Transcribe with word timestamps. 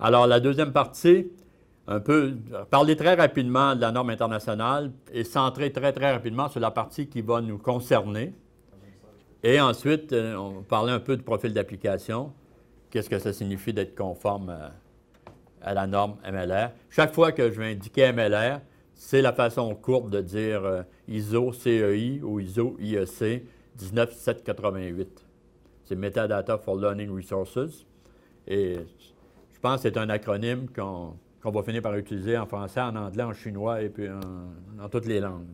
Alors, 0.00 0.26
la 0.26 0.38
deuxième 0.38 0.72
partie, 0.72 1.28
un 1.88 2.00
peu, 2.00 2.36
parler 2.70 2.94
très 2.94 3.14
rapidement 3.14 3.74
de 3.74 3.80
la 3.80 3.90
norme 3.90 4.10
internationale 4.10 4.92
et 5.12 5.24
centrer 5.24 5.72
très, 5.72 5.92
très 5.92 6.12
rapidement 6.12 6.48
sur 6.48 6.60
la 6.60 6.70
partie 6.70 7.08
qui 7.08 7.20
va 7.20 7.40
nous 7.40 7.58
concerner. 7.58 8.32
Et 9.42 9.60
ensuite, 9.60 10.12
euh, 10.12 10.36
on 10.36 10.62
parler 10.62 10.92
un 10.92 11.00
peu 11.00 11.16
du 11.16 11.22
profil 11.22 11.52
d'application. 11.52 12.32
Qu'est-ce 12.90 13.08
que 13.08 13.18
ça 13.18 13.32
signifie 13.32 13.72
d'être 13.72 13.96
conforme 13.96 14.50
à, 14.50 14.72
à, 15.62 15.74
la 15.74 15.86
norme 15.86 16.16
MLR? 16.30 16.70
Chaque 16.90 17.14
fois 17.14 17.32
que 17.32 17.50
je 17.50 17.58
vais 17.58 17.72
indiquer 17.72 18.12
MLR, 18.12 18.60
c'est 18.94 19.22
la 19.22 19.32
façon 19.32 19.74
courte 19.74 20.10
de 20.10 20.20
dire 20.20 20.64
euh, 20.64 20.82
ISO 21.08 21.52
CEI 21.52 22.20
ou 22.22 22.38
ISO 22.38 22.76
IEC 22.80 23.46
19788. 23.76 25.24
C'est 25.84 25.96
Metadata 25.96 26.58
for 26.58 26.76
Learning 26.76 27.10
Resources. 27.10 27.86
Et 28.46 28.78
je 29.58 29.60
pense 29.60 29.82
que 29.82 29.88
c'est 29.88 29.96
un 29.96 30.08
acronyme 30.08 30.68
qu'on 30.68 31.16
va 31.50 31.62
finir 31.64 31.82
par 31.82 31.96
utiliser 31.96 32.38
en 32.38 32.46
français, 32.46 32.80
en 32.80 32.94
anglais, 32.94 33.24
en 33.24 33.32
chinois 33.32 33.82
et 33.82 33.88
puis 33.88 34.08
en, 34.08 34.20
dans 34.80 34.88
toutes 34.88 35.06
les 35.06 35.18
langues. 35.18 35.48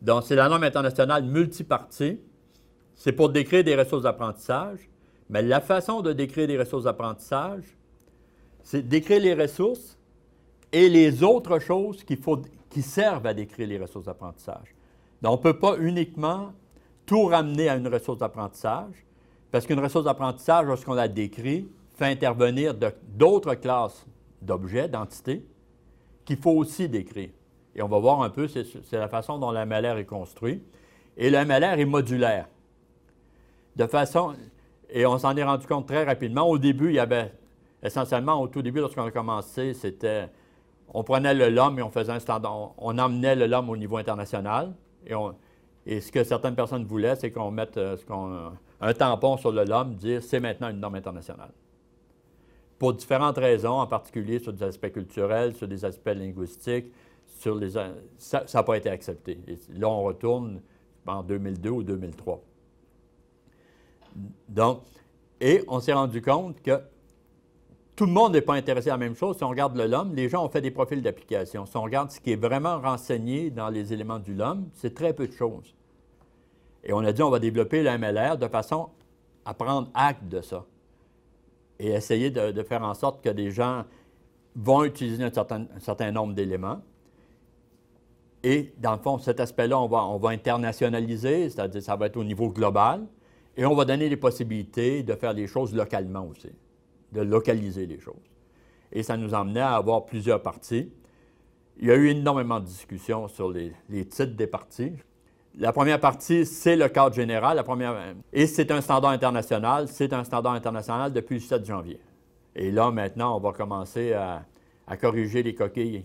Donc, 0.00 0.22
c'est 0.22 0.36
la 0.36 0.48
norme 0.48 0.62
internationale 0.62 1.24
multipartie. 1.24 2.20
C'est 2.94 3.10
pour 3.10 3.30
décrire 3.30 3.64
des 3.64 3.74
ressources 3.74 4.04
d'apprentissage. 4.04 4.88
Mais 5.28 5.42
la 5.42 5.60
façon 5.60 6.00
de 6.00 6.12
décrire 6.12 6.46
des 6.46 6.56
ressources 6.56 6.84
d'apprentissage, 6.84 7.64
c'est 8.62 8.86
décrire 8.86 9.20
les 9.20 9.34
ressources 9.34 9.98
et 10.70 10.88
les 10.88 11.24
autres 11.24 11.58
choses 11.58 12.04
qui 12.04 12.82
servent 12.82 13.26
à 13.26 13.34
décrire 13.34 13.66
les 13.66 13.78
ressources 13.78 14.06
d'apprentissage. 14.06 14.76
Donc, 15.22 15.32
on 15.32 15.48
ne 15.48 15.52
peut 15.52 15.58
pas 15.58 15.76
uniquement 15.78 16.52
tout 17.04 17.24
ramener 17.24 17.68
à 17.68 17.74
une 17.74 17.88
ressource 17.88 18.18
d'apprentissage, 18.18 19.04
parce 19.50 19.66
qu'une 19.66 19.80
ressource 19.80 20.04
d'apprentissage, 20.04 20.66
lorsqu'on 20.66 20.94
la 20.94 21.08
décrit, 21.08 21.66
fait 21.94 22.06
intervenir 22.06 22.74
d'autres 23.08 23.54
classes 23.54 24.06
d'objets, 24.42 24.88
d'entités, 24.88 25.44
qu'il 26.24 26.36
faut 26.36 26.52
aussi 26.52 26.88
décrire. 26.88 27.30
Et 27.74 27.82
on 27.82 27.88
va 27.88 27.98
voir 27.98 28.22
un 28.22 28.30
peu, 28.30 28.46
c'est 28.48 28.64
la 28.92 29.08
façon 29.08 29.38
dont 29.38 29.50
la 29.50 29.66
MLR 29.66 29.98
est 29.98 30.04
construit. 30.04 30.62
Et 31.16 31.30
le 31.30 31.44
MLR 31.44 31.78
est 31.78 31.84
modulaire. 31.84 32.46
De 33.76 33.86
façon, 33.86 34.34
et 34.90 35.06
on 35.06 35.18
s'en 35.18 35.36
est 35.36 35.44
rendu 35.44 35.66
compte 35.66 35.86
très 35.86 36.04
rapidement. 36.04 36.48
Au 36.48 36.58
début, 36.58 36.88
il 36.88 36.94
y 36.94 37.00
avait, 37.00 37.32
essentiellement, 37.82 38.40
au 38.40 38.48
tout 38.48 38.62
début, 38.62 38.80
lorsqu'on 38.80 39.04
a 39.04 39.10
commencé, 39.10 39.74
c'était 39.74 40.28
on 40.92 41.02
prenait 41.02 41.34
le 41.34 41.48
LOM 41.48 41.78
et 41.78 41.82
on 41.82 41.90
faisait 41.90 42.12
un 42.12 42.20
standard. 42.20 42.72
On, 42.78 42.98
emmenait 42.98 43.34
le 43.34 43.46
LOM 43.46 43.68
au 43.68 43.76
niveau 43.76 43.96
international. 43.96 44.74
Et, 45.86 46.00
ce 46.00 46.12
que 46.12 46.22
certaines 46.22 46.54
personnes 46.54 46.84
voulaient, 46.84 47.16
c'est 47.16 47.32
qu'on 47.32 47.50
mette 47.50 47.76
euh, 47.76 47.96
un 48.80 48.94
tampon 48.94 49.36
sur 49.36 49.50
le 49.50 49.64
LOM, 49.64 49.94
dire 49.96 50.22
c'est 50.22 50.40
maintenant 50.40 50.68
une 50.70 50.78
norme 50.78 50.94
internationale. 50.94 51.50
Pour 52.78 52.92
différentes 52.92 53.38
raisons, 53.38 53.80
en 53.80 53.86
particulier 53.86 54.38
sur 54.38 54.52
des 54.52 54.64
aspects 54.64 54.92
culturels, 54.92 55.54
sur 55.54 55.68
des 55.68 55.84
aspects 55.84 56.08
linguistiques, 56.08 56.92
les, 57.46 57.70
ça 58.18 58.44
n'a 58.52 58.62
pas 58.62 58.76
été 58.76 58.88
accepté. 58.88 59.38
là, 59.76 59.88
on 59.88 60.02
retourne 60.02 60.60
en 61.06 61.22
2002 61.22 61.70
ou 61.70 61.82
2003. 61.82 62.42
Donc, 64.48 64.80
et 65.40 65.62
on 65.68 65.80
s'est 65.80 65.92
rendu 65.92 66.22
compte 66.22 66.62
que 66.62 66.80
tout 67.96 68.06
le 68.06 68.12
monde 68.12 68.32
n'est 68.32 68.40
pas 68.40 68.54
intéressé 68.54 68.88
à 68.88 68.94
la 68.94 68.98
même 68.98 69.14
chose. 69.14 69.36
Si 69.36 69.44
on 69.44 69.48
regarde 69.48 69.76
le 69.76 69.86
LOM, 69.86 70.14
les 70.14 70.28
gens 70.28 70.44
ont 70.44 70.48
fait 70.48 70.60
des 70.60 70.70
profils 70.70 71.00
d'application. 71.00 71.66
Si 71.66 71.76
on 71.76 71.82
regarde 71.82 72.10
ce 72.10 72.20
qui 72.20 72.32
est 72.32 72.36
vraiment 72.36 72.80
renseigné 72.80 73.50
dans 73.50 73.68
les 73.68 73.92
éléments 73.92 74.18
du 74.18 74.34
LOM, 74.34 74.68
c'est 74.74 74.94
très 74.94 75.12
peu 75.12 75.28
de 75.28 75.32
choses. 75.32 75.74
Et 76.82 76.92
on 76.92 77.00
a 77.00 77.12
dit 77.12 77.22
on 77.22 77.30
va 77.30 77.38
développer 77.38 77.82
le 77.82 77.96
MLR 77.96 78.36
de 78.36 78.48
façon 78.48 78.88
à 79.44 79.54
prendre 79.54 79.90
acte 79.94 80.24
de 80.24 80.40
ça 80.40 80.64
et 81.78 81.90
essayer 81.90 82.30
de, 82.30 82.62
faire 82.62 82.82
en 82.82 82.94
sorte 82.94 83.22
que 83.22 83.30
des 83.30 83.50
gens 83.50 83.84
vont 84.56 84.84
utiliser 84.84 85.24
un 85.24 85.32
certain, 85.80 86.12
nombre 86.12 86.34
d'éléments. 86.34 86.80
Et 88.42 88.72
dans 88.78 88.92
le 88.92 88.98
fond, 88.98 89.18
cet 89.18 89.40
aspect-là, 89.40 89.80
on 89.80 89.88
va, 89.88 90.04
on 90.04 90.18
va 90.18 90.30
internationaliser, 90.30 91.50
c'est-à-dire 91.50 91.82
ça 91.82 91.96
va 91.96 92.06
être 92.06 92.16
au 92.16 92.24
niveau 92.24 92.50
global, 92.50 93.06
et 93.56 93.64
on 93.64 93.74
va 93.74 93.84
donner 93.84 94.08
les 94.08 94.16
possibilités 94.16 95.02
de 95.02 95.14
faire 95.14 95.32
les 95.32 95.46
choses 95.46 95.74
localement 95.74 96.26
aussi 96.26 96.50
de 97.14 97.22
localiser 97.22 97.86
les 97.86 97.98
choses. 97.98 98.14
Et 98.92 99.02
ça 99.02 99.16
nous 99.16 99.32
emmenait 99.32 99.60
à 99.60 99.76
avoir 99.76 100.04
plusieurs 100.04 100.42
parties. 100.42 100.92
Il 101.78 101.86
y 101.86 101.90
a 101.90 101.96
eu 101.96 102.08
énormément 102.08 102.60
de 102.60 102.66
discussions 102.66 103.28
sur 103.28 103.50
les, 103.50 103.72
titres 103.88 104.36
des 104.36 104.46
parties. 104.46 104.92
La 105.56 105.72
première 105.72 106.00
partie, 106.00 106.44
c'est 106.46 106.76
le 106.76 106.88
cadre 106.88 107.14
général. 107.14 107.56
La 107.56 107.62
première, 107.62 108.14
et 108.32 108.46
c'est 108.46 108.70
un 108.70 108.80
standard 108.80 109.12
international. 109.12 109.88
C'est 109.88 110.12
un 110.12 110.24
standard 110.24 110.54
international 110.54 111.12
depuis 111.12 111.36
le 111.36 111.40
7 111.40 111.64
janvier. 111.64 112.00
Et 112.56 112.70
là, 112.70 112.90
maintenant, 112.90 113.36
on 113.36 113.40
va 113.40 113.52
commencer 113.52 114.12
à, 114.12 114.44
à 114.86 114.96
corriger 114.96 115.42
les 115.42 115.54
coquilles 115.54 116.04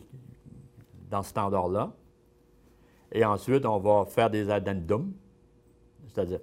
dans 1.10 1.24
ce 1.24 1.30
standard-là. 1.30 1.92
Et 3.12 3.26
ensuite, 3.26 3.66
on 3.66 3.80
va 3.80 4.06
faire 4.06 4.30
des 4.30 4.50
addendums, 4.50 5.12
c'est-à-dire, 6.08 6.40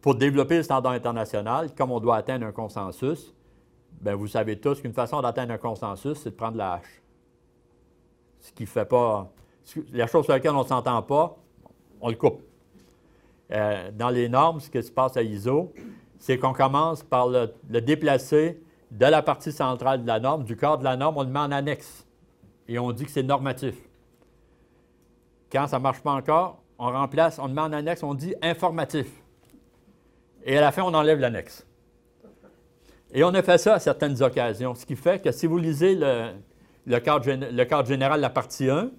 pour 0.00 0.14
développer 0.14 0.58
le 0.58 0.62
standard 0.62 0.92
international, 0.92 1.74
comme 1.74 1.90
on 1.90 1.98
doit 1.98 2.16
atteindre 2.16 2.46
un 2.46 2.52
consensus, 2.52 3.34
Bien, 4.00 4.14
vous 4.14 4.28
savez 4.28 4.58
tous 4.58 4.80
qu'une 4.80 4.92
façon 4.92 5.20
d'atteindre 5.22 5.52
un 5.52 5.58
consensus, 5.58 6.18
c'est 6.18 6.30
de 6.30 6.34
prendre 6.34 6.56
la 6.56 6.74
hache. 6.74 7.02
Ce 8.40 8.52
qui 8.52 8.64
ne 8.64 8.68
fait 8.68 8.84
pas. 8.84 9.32
La 9.92 10.06
chose 10.06 10.24
sur 10.24 10.32
laquelle 10.32 10.52
on 10.52 10.62
ne 10.62 10.68
s'entend 10.68 11.02
pas, 11.02 11.36
on 12.00 12.08
le 12.08 12.16
coupe. 12.16 12.42
Euh, 13.52 13.90
dans 13.92 14.10
les 14.10 14.28
normes, 14.28 14.60
ce 14.60 14.70
qui 14.70 14.82
se 14.82 14.90
passe 14.90 15.16
à 15.16 15.22
ISO, 15.22 15.72
c'est 16.18 16.38
qu'on 16.38 16.52
commence 16.52 17.02
par 17.02 17.28
le, 17.28 17.52
déplacer 17.80 18.60
de 18.90 19.06
la 19.06 19.22
partie 19.22 19.52
centrale 19.52 20.02
de 20.02 20.06
la 20.06 20.20
norme, 20.20 20.44
du 20.44 20.56
corps 20.56 20.78
de 20.78 20.84
la 20.84 20.96
norme, 20.96 21.16
on 21.18 21.22
le 21.22 21.30
met 21.30 21.38
en 21.38 21.52
annexe. 21.52 22.06
Et 22.68 22.78
on 22.78 22.92
dit 22.92 23.04
que 23.04 23.10
c'est 23.10 23.22
normatif. 23.22 23.76
Quand 25.52 25.66
ça 25.68 25.78
ne 25.78 25.82
marche 25.82 26.00
pas 26.00 26.12
encore, 26.12 26.62
on 26.78 26.90
remplace, 26.90 27.38
on 27.38 27.46
le 27.46 27.54
met 27.54 27.60
en 27.60 27.72
annexe, 27.72 28.02
on 28.02 28.14
dit 28.14 28.34
informatif. 28.42 29.06
Et 30.44 30.56
à 30.56 30.60
la 30.60 30.72
fin, 30.72 30.82
on 30.82 30.94
enlève 30.94 31.18
l'annexe. 31.18 31.66
Et 33.12 33.24
on 33.24 33.28
a 33.28 33.42
fait 33.42 33.58
ça 33.58 33.74
à 33.74 33.78
certaines 33.78 34.20
occasions, 34.22 34.74
ce 34.74 34.84
qui 34.84 34.96
fait 34.96 35.22
que 35.22 35.30
si 35.32 35.46
vous 35.46 35.58
lisez 35.58 35.94
le, 35.94 36.98
cadre, 36.98 37.86
général 37.86 38.18
de 38.18 38.22
la 38.22 38.30
partie 38.30 38.68
1, 38.68 38.90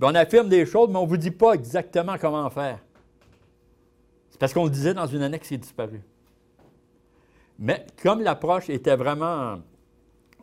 ben, 0.00 0.12
on 0.12 0.14
affirme 0.14 0.48
des 0.48 0.64
choses, 0.64 0.88
mais 0.88 0.96
on 0.96 1.04
ne 1.04 1.08
vous 1.08 1.18
dit 1.18 1.30
pas 1.30 1.52
exactement 1.52 2.16
comment 2.18 2.48
faire. 2.48 2.78
C'est 4.30 4.40
parce 4.40 4.54
qu'on 4.54 4.64
le 4.64 4.70
disait 4.70 4.94
dans 4.94 5.06
une 5.06 5.20
annexe 5.20 5.48
qui 5.48 5.54
est 5.54 5.58
disparue. 5.58 6.02
Mais 7.58 7.84
comme 8.02 8.22
l'approche 8.22 8.70
était 8.70 8.96
vraiment 8.96 9.58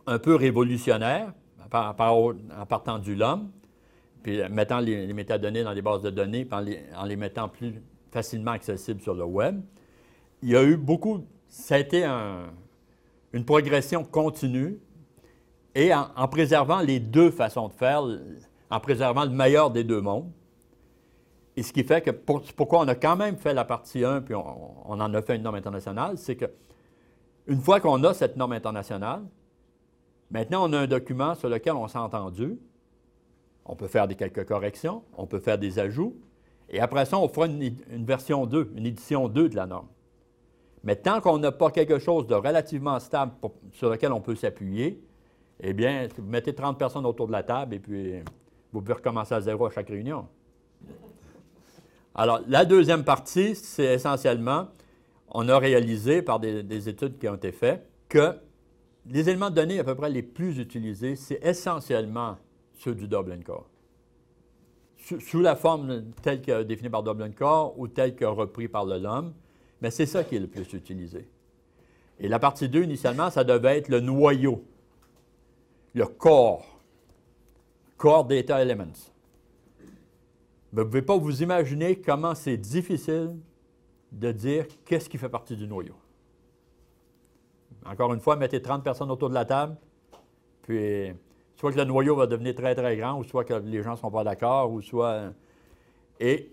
un 0.06 0.18
peu 0.20 0.36
révolutionnaire, 0.36 1.32
en 1.72 2.66
partant 2.66 3.00
du 3.00 3.16
LOM, 3.16 3.50
puis 4.22 4.40
mettant 4.48 4.78
les, 4.78 5.12
métadonnées 5.12 5.64
dans 5.64 5.72
les 5.72 5.82
bases 5.82 6.02
de 6.02 6.10
données, 6.10 6.44
puis 6.44 6.78
en 6.96 7.04
les, 7.04 7.16
mettant 7.16 7.48
plus 7.48 7.82
facilement 8.12 8.52
accessibles 8.52 9.00
sur 9.00 9.14
le 9.14 9.24
web, 9.24 9.60
il 10.40 10.50
y 10.50 10.56
a 10.56 10.62
eu 10.62 10.76
beaucoup, 10.76 11.26
ça 11.48 11.74
a 11.74 11.78
été 11.78 12.04
un, 12.04 12.46
une 13.32 13.44
progression 13.44 14.04
continue 14.04 14.78
et 15.74 15.92
en, 15.92 16.28
préservant 16.28 16.80
les 16.80 17.00
deux 17.00 17.32
façons 17.32 17.68
de 17.68 17.72
faire, 17.72 18.04
en 18.70 18.80
préservant 18.80 19.24
le 19.24 19.30
meilleur 19.30 19.70
des 19.70 19.84
deux 19.84 20.00
mondes. 20.00 20.30
Et 21.56 21.62
ce 21.62 21.72
qui 21.72 21.82
fait 21.82 22.02
que 22.02 22.10
pourquoi 22.10 22.80
on 22.80 22.88
a 22.88 22.94
quand 22.94 23.16
même 23.16 23.36
fait 23.36 23.52
la 23.52 23.64
partie 23.64 24.04
1 24.04 24.20
puis 24.20 24.34
on, 24.34 24.90
en 24.90 25.14
a 25.14 25.22
fait 25.22 25.36
une 25.36 25.42
norme 25.42 25.56
internationale, 25.56 26.16
c'est 26.16 26.36
que 26.36 26.46
une 27.46 27.60
fois 27.60 27.80
qu'on 27.80 28.04
a 28.04 28.14
cette 28.14 28.36
norme 28.36 28.52
internationale, 28.52 29.22
maintenant 30.30 30.68
on 30.68 30.72
a 30.72 30.78
un 30.78 30.86
document 30.86 31.34
sur 31.34 31.48
lequel 31.48 31.72
on 31.72 31.88
s'est 31.88 31.98
entendu. 31.98 32.58
On 33.64 33.74
peut 33.74 33.88
faire 33.88 34.06
des 34.06 34.14
quelques 34.14 34.46
corrections, 34.46 35.02
on 35.16 35.26
peut 35.26 35.40
faire 35.40 35.58
des 35.58 35.78
ajouts, 35.78 36.16
et 36.70 36.80
après 36.80 37.04
ça, 37.04 37.18
on 37.18 37.28
fera 37.28 37.46
une, 37.46 37.62
une 37.90 38.04
version 38.04 38.46
2, 38.46 38.72
une 38.76 38.86
édition 38.86 39.28
2 39.28 39.48
de 39.48 39.56
la 39.56 39.66
norme. 39.66 39.88
Mais 40.84 40.96
tant 40.96 41.20
qu'on 41.20 41.38
n'a 41.38 41.52
pas 41.52 41.70
quelque 41.70 41.98
chose 41.98 42.26
de 42.26 42.34
relativement 42.34 43.00
stable 43.00 43.32
sur 43.72 43.90
lequel 43.90 44.12
on 44.12 44.20
peut 44.20 44.34
s'appuyer, 44.34 45.02
eh 45.60 45.72
bien, 45.72 46.06
vous 46.16 46.22
mettez 46.22 46.54
30 46.54 46.78
personnes 46.78 47.04
autour 47.04 47.26
de 47.26 47.32
la 47.32 47.42
table 47.42 47.74
et 47.74 47.78
puis 47.78 48.22
vous 48.72 48.80
pouvez 48.80 48.94
recommencer 48.94 49.34
à 49.34 49.40
zéro 49.40 49.66
à 49.66 49.70
chaque 49.70 49.88
réunion. 49.88 50.26
Alors, 52.14 52.40
la 52.48 52.64
deuxième 52.64 53.04
partie, 53.04 53.54
c'est 53.54 53.94
essentiellement, 53.94 54.68
on 55.30 55.48
a 55.48 55.58
réalisé 55.58 56.22
par 56.22 56.40
des, 56.40 56.88
études 56.88 57.18
qui 57.18 57.28
ont 57.28 57.36
été 57.36 57.52
faites 57.52 57.88
que 58.08 58.34
les 59.06 59.28
éléments 59.28 59.50
de 59.50 59.54
données 59.54 59.78
à 59.78 59.84
peu 59.84 59.94
près 59.94 60.10
les 60.10 60.22
plus 60.22 60.58
utilisés, 60.58 61.16
c'est 61.16 61.38
essentiellement 61.42 62.36
ceux 62.74 62.94
du 62.94 63.06
Dublin 63.06 63.40
Core. 63.42 63.68
Sous, 64.96 65.40
la 65.40 65.54
forme 65.54 66.10
telle 66.22 66.42
que 66.42 66.62
définie 66.64 66.90
par 66.90 67.02
Dublin 67.02 67.30
Core 67.30 67.78
ou 67.78 67.88
telle 67.88 68.14
que 68.14 68.24
repris 68.24 68.68
par 68.68 68.84
le 68.84 68.98
LOM, 68.98 69.32
mais 69.80 69.90
c'est 69.90 70.06
ça 70.06 70.24
qui 70.24 70.36
est 70.36 70.40
le 70.40 70.48
plus 70.48 70.72
utilisé. 70.72 71.28
Et 72.18 72.28
la 72.28 72.38
partie 72.38 72.68
2, 72.68 72.82
initialement, 72.82 73.30
ça 73.30 73.44
devait 73.44 73.78
être 73.78 73.88
le 73.88 74.00
noyau, 74.00 74.64
le 75.94 76.04
core, 76.06 76.77
core 77.98 78.24
data 78.24 78.62
elements. 78.62 79.12
Mais 80.72 80.82
vous 80.82 80.86
ne 80.86 80.90
pouvez 80.90 81.02
pas 81.02 81.16
vous 81.16 81.42
imaginer 81.42 82.00
comment 82.00 82.34
c'est 82.34 82.56
difficile 82.56 83.36
de 84.12 84.32
dire 84.32 84.66
qu'est-ce 84.86 85.08
qui 85.08 85.18
fait 85.18 85.28
partie 85.28 85.56
du 85.56 85.66
noyau. 85.66 85.94
Encore 87.84 88.14
une 88.14 88.20
fois, 88.20 88.36
mettez 88.36 88.62
30 88.62 88.82
personnes 88.82 89.10
autour 89.10 89.28
de 89.28 89.34
la 89.34 89.44
table, 89.44 89.76
puis 90.62 91.12
soit 91.56 91.72
que 91.72 91.76
le 91.76 91.84
noyau 91.84 92.16
va 92.16 92.26
devenir 92.26 92.54
très, 92.54 92.74
très 92.74 92.96
grand, 92.96 93.18
ou 93.18 93.24
soit 93.24 93.44
que 93.44 93.54
les 93.54 93.82
gens 93.82 93.92
ne 93.92 93.96
sont 93.96 94.10
pas 94.10 94.24
d'accord, 94.24 94.72
ou 94.72 94.80
soit... 94.80 95.32
Et 96.20 96.50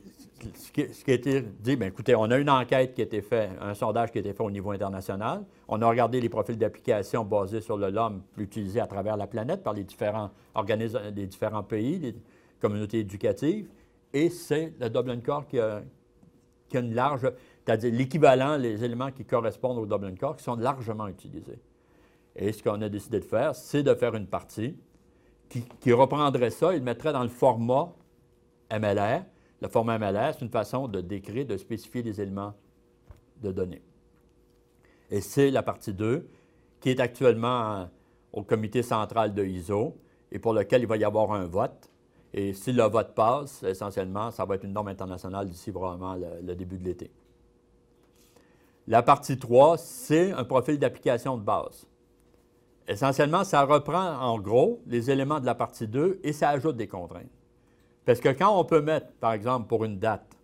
ce 0.54 0.72
qui, 0.72 1.12
a 1.12 1.14
été 1.14 1.42
dit, 1.42 1.76
bien 1.76 1.88
écoutez, 1.88 2.16
on 2.16 2.26
a 2.26 2.38
une 2.38 2.50
enquête 2.50 2.94
qui 2.94 3.02
a 3.02 3.06
été 3.06 3.22
faite, 3.22 3.50
un 3.60 3.74
sondage 3.74 4.12
qui 4.12 4.20
a 4.20 4.22
été 4.22 4.34
fait 4.34 4.44
au 4.44 4.52
niveau 4.52 4.72
international. 4.72 5.44
On 5.68 5.82
a 5.82 5.88
regardé 5.88 6.22
les 6.22 6.30
profils 6.30 6.58
d'application 6.58 7.24
basés 7.24 7.62
sur 7.62 7.78
le 7.78 7.90
LOM 7.90 8.22
utilisés 8.38 8.80
à 8.80 8.88
travers 8.88 9.18
la 9.18 9.28
planète 9.28 9.64
par 9.64 9.74
les 9.74 9.84
différents 9.84 10.32
organismes, 10.54 11.00
les 11.16 11.26
différents 11.26 11.64
pays, 11.64 12.00
les 12.00 12.16
communautés 12.60 13.00
éducatives. 13.00 13.70
Et 14.14 14.30
c'est 14.30 14.74
le 14.80 14.90
Dublin 14.90 15.20
Core 15.20 15.48
qui 15.48 15.60
a, 15.60 15.82
une 16.74 16.94
large, 16.94 17.32
c'est-à-dire 17.66 17.94
l'équivalent, 17.94 18.58
les 18.58 18.84
éléments 18.84 19.12
qui 19.12 19.24
correspondent 19.24 19.78
au 19.78 19.86
Dublin 19.86 20.16
Core, 20.16 20.36
qui 20.36 20.44
sont 20.44 20.56
largement 20.56 21.08
utilisés. 21.08 21.60
Et 22.36 22.52
ce 22.52 22.62
qu'on 22.62 22.82
a 22.82 22.90
décidé 22.90 23.20
de 23.20 23.26
faire, 23.26 23.56
c'est 23.56 23.82
de 23.82 23.94
faire 23.96 24.14
une 24.14 24.28
partie 24.28 24.76
qui, 25.48 25.64
qui 25.80 25.94
reprendrait 25.94 26.50
ça 26.50 26.74
et 26.74 26.80
le 26.80 26.84
mettrait 26.84 27.14
dans 27.14 27.24
le 27.24 27.30
format 27.30 27.94
MLR, 28.70 29.24
le 29.66 29.72
format 29.72 29.98
MLR, 29.98 30.34
c'est 30.34 30.42
une 30.46 30.52
façon 30.52 30.88
de 30.88 31.02
décrire, 31.02 31.46
de 31.46 31.58
spécifier 31.58 32.04
les 32.04 32.22
éléments 32.22 32.54
de 33.42 33.52
données. 33.52 33.82
Et 35.10 35.22
c'est 35.22 35.50
la 35.50 35.64
partie 35.64 35.92
2 35.92 36.30
qui 36.80 36.92
est 36.92 37.00
actuellement 37.00 37.90
au 38.32 38.44
comité 38.44 38.84
central 38.84 39.34
de 39.34 39.44
ISO 39.44 39.98
et 40.32 40.38
pour 40.38 40.54
lequel 40.54 40.84
il 40.84 40.88
va 40.88 40.98
y 40.98 41.04
avoir 41.04 41.32
un 41.32 41.46
vote. 41.46 41.90
Et 42.32 42.54
si 42.54 42.74
le 42.74 42.84
vote 42.84 43.16
passe, 43.16 43.64
essentiellement, 43.64 44.30
ça 44.30 44.46
va 44.46 44.54
être 44.54 44.66
une 44.66 44.74
norme 44.74 44.90
internationale 44.90 45.48
d'ici 45.48 45.72
vraiment 45.72 46.16
le, 46.16 46.54
début 46.54 46.78
de 46.78 46.84
l'été. 46.84 47.12
La 48.88 49.02
partie 49.02 49.40
3, 49.40 49.80
c'est 49.80 50.32
un 50.32 50.44
profil 50.44 50.78
d'application 50.78 51.38
de 51.38 51.44
base. 51.44 51.88
Essentiellement, 52.88 53.44
ça 53.44 53.64
reprend 53.64 54.20
en 54.20 54.38
gros 54.38 54.84
les 54.86 55.10
éléments 55.10 55.40
de 55.40 55.48
la 55.48 55.56
partie 55.56 55.88
2 55.88 56.20
et 56.24 56.34
ça 56.34 56.50
ajoute 56.50 56.78
des 56.78 56.88
contraintes. 56.88 57.35
Parce 58.06 58.20
que 58.20 58.30
quand 58.30 58.58
on 58.58 58.64
peut 58.64 58.82
mettre, 58.82 59.12
par 59.14 59.34
exemple, 59.34 59.68
pour 59.68 59.84
une 59.84 59.98
date, 59.98 60.38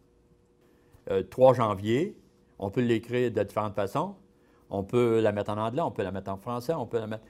3 1.29 1.51
euh, 1.51 1.53
janvier, 1.53 2.17
on 2.59 2.69
peut 2.69 2.81
l'écrire 2.81 3.31
de 3.31 3.43
différentes 3.43 3.75
façons. 3.75 4.15
On 4.69 4.83
peut 4.83 5.19
la 5.19 5.31
mettre 5.31 5.51
en 5.51 5.57
anglais, 5.57 5.81
on 5.81 5.91
peut 5.91 6.03
la 6.03 6.11
mettre 6.11 6.31
en 6.31 6.37
français, 6.37 6.73
on 6.73 6.85
peut 6.85 6.99
la 6.99 7.07
mettre. 7.07 7.23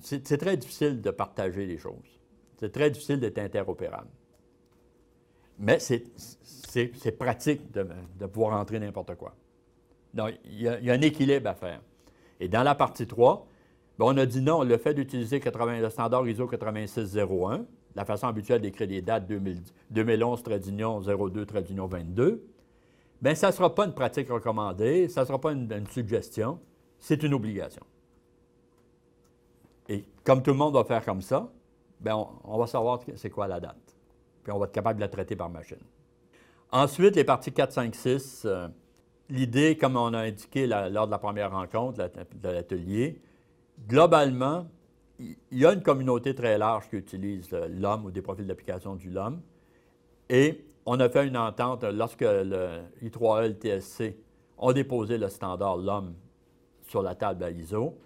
C'est 0.00 0.38
très 0.38 0.56
difficile 0.56 1.00
de 1.00 1.10
partager 1.10 1.66
les 1.66 1.78
choses. 1.78 2.20
C'est 2.58 2.72
très 2.72 2.90
difficile 2.90 3.20
d'être 3.20 3.38
interopérable. 3.38 4.08
Mais 5.58 5.78
c'est 5.78 7.18
pratique 7.18 7.70
de, 7.70 8.26
pouvoir 8.26 8.58
entrer 8.58 8.78
n'importe 8.78 9.14
quoi. 9.14 9.34
Donc, 10.12 10.32
il 10.44 10.62
y, 10.62 10.68
a, 10.68 10.92
un 10.92 11.00
équilibre 11.00 11.48
à 11.48 11.54
faire. 11.54 11.80
Et 12.40 12.48
dans 12.48 12.62
la 12.62 12.74
partie 12.74 13.06
3, 13.06 13.46
ben, 13.98 14.06
on 14.06 14.16
a 14.16 14.26
dit 14.26 14.40
non, 14.40 14.62
le 14.64 14.76
fait 14.76 14.94
d'utiliser 14.94 15.40
le 15.40 15.90
standard 15.90 16.26
ISO 16.26 16.48
8601, 16.48 17.64
la 17.94 18.04
façon 18.04 18.26
habituelle 18.26 18.60
d'écrire 18.60 18.88
des 18.88 19.02
dates 19.02 19.26
2011, 19.26 20.42
trait 20.42 20.60
02, 20.60 21.46
trait 21.46 21.62
22, 21.62 22.44
bien, 23.20 23.34
ça 23.34 23.48
ne 23.48 23.52
sera 23.52 23.74
pas 23.74 23.86
une 23.86 23.92
pratique 23.92 24.28
recommandée, 24.30 25.08
ça 25.08 25.22
ne 25.22 25.26
sera 25.26 25.40
pas 25.40 25.52
une, 25.52 25.86
suggestion, 25.88 26.58
c'est 26.98 27.22
une 27.22 27.34
obligation. 27.34 27.82
Et 29.88 30.04
comme 30.24 30.42
tout 30.42 30.52
le 30.52 30.56
monde 30.56 30.74
va 30.74 30.84
faire 30.84 31.04
comme 31.04 31.22
ça, 31.22 31.50
bien, 32.00 32.16
on, 32.44 32.58
va 32.58 32.66
savoir 32.66 33.00
c'est 33.16 33.30
quoi 33.30 33.46
la 33.46 33.60
date. 33.60 33.96
Puis 34.42 34.52
on 34.52 34.58
va 34.58 34.66
être 34.66 34.72
capable 34.72 34.98
de 34.98 35.04
la 35.04 35.08
traiter 35.08 35.36
par 35.36 35.50
machine. 35.50 35.78
Ensuite, 36.70 37.16
les 37.16 37.24
parties 37.24 37.52
4, 37.52 37.72
5, 37.72 37.94
6, 37.94 38.46
l'idée, 39.28 39.76
comme 39.76 39.96
on 39.96 40.14
a 40.14 40.20
indiqué 40.20 40.66
lors 40.66 41.06
de 41.06 41.10
la 41.10 41.18
première 41.18 41.50
rencontre 41.50 42.10
de 42.34 42.48
l'atelier, 42.48 43.20
globalement, 43.86 44.66
il 45.50 45.58
y 45.58 45.66
a 45.66 45.72
une 45.72 45.82
communauté 45.82 46.34
très 46.34 46.58
large 46.58 46.88
qui 46.88 46.96
utilise 46.96 47.50
l'homme 47.50 48.06
ou 48.06 48.10
des 48.10 48.22
profils 48.22 48.46
d'application 48.46 48.96
du 48.96 49.10
LOM. 49.10 49.40
Et 50.28 50.64
on 50.86 50.98
a 51.00 51.08
fait 51.08 51.26
une 51.26 51.36
entente 51.36 51.84
lorsque 51.84 52.22
le 52.22 52.80
I3E 53.02 53.44
et 53.44 53.48
le 53.48 53.80
TSC 53.80 54.16
ont 54.58 54.72
déposé 54.72 55.18
le 55.18 55.28
standard 55.28 55.76
LOM 55.76 56.14
sur 56.82 57.02
la 57.02 57.14
table 57.14 57.44
à 57.44 57.50
ISO. 57.50 57.96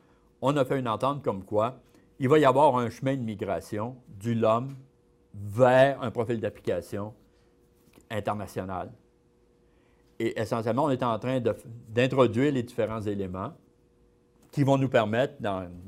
On 0.42 0.56
a 0.56 0.64
fait 0.64 0.78
une 0.78 0.88
entente 0.88 1.22
comme 1.22 1.44
quoi 1.44 1.80
il 2.18 2.28
va 2.28 2.38
y 2.38 2.44
avoir 2.44 2.76
un 2.76 2.88
chemin 2.88 3.14
de 3.14 3.22
migration 3.22 3.96
du 4.08 4.34
LOM 4.34 4.74
vers 5.34 6.02
un 6.02 6.10
profil 6.10 6.40
d'application 6.40 7.12
international. 8.10 8.90
Et 10.18 10.40
essentiellement, 10.40 10.84
on 10.84 10.90
est 10.90 11.02
en 11.02 11.18
train 11.18 11.40
d'introduire 11.90 12.52
les 12.52 12.62
différents 12.62 13.02
éléments 13.02 13.52
qui 14.50 14.62
vont 14.62 14.78
nous 14.78 14.88
permettre, 14.88 15.34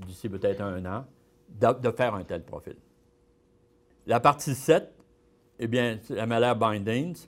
d'ici 0.07 0.29
peut-être 0.29 0.61
un 0.61 0.85
an, 0.85 1.07
de, 1.49 1.91
faire 1.91 2.15
un 2.15 2.25
tel 2.25 2.45
profil. 2.45 2.77
La 4.07 4.21
partie 4.21 4.55
7, 4.55 4.93
eh 5.59 5.67
bien, 5.67 5.99
MLR 6.11 6.57
Bindings, 6.57 7.27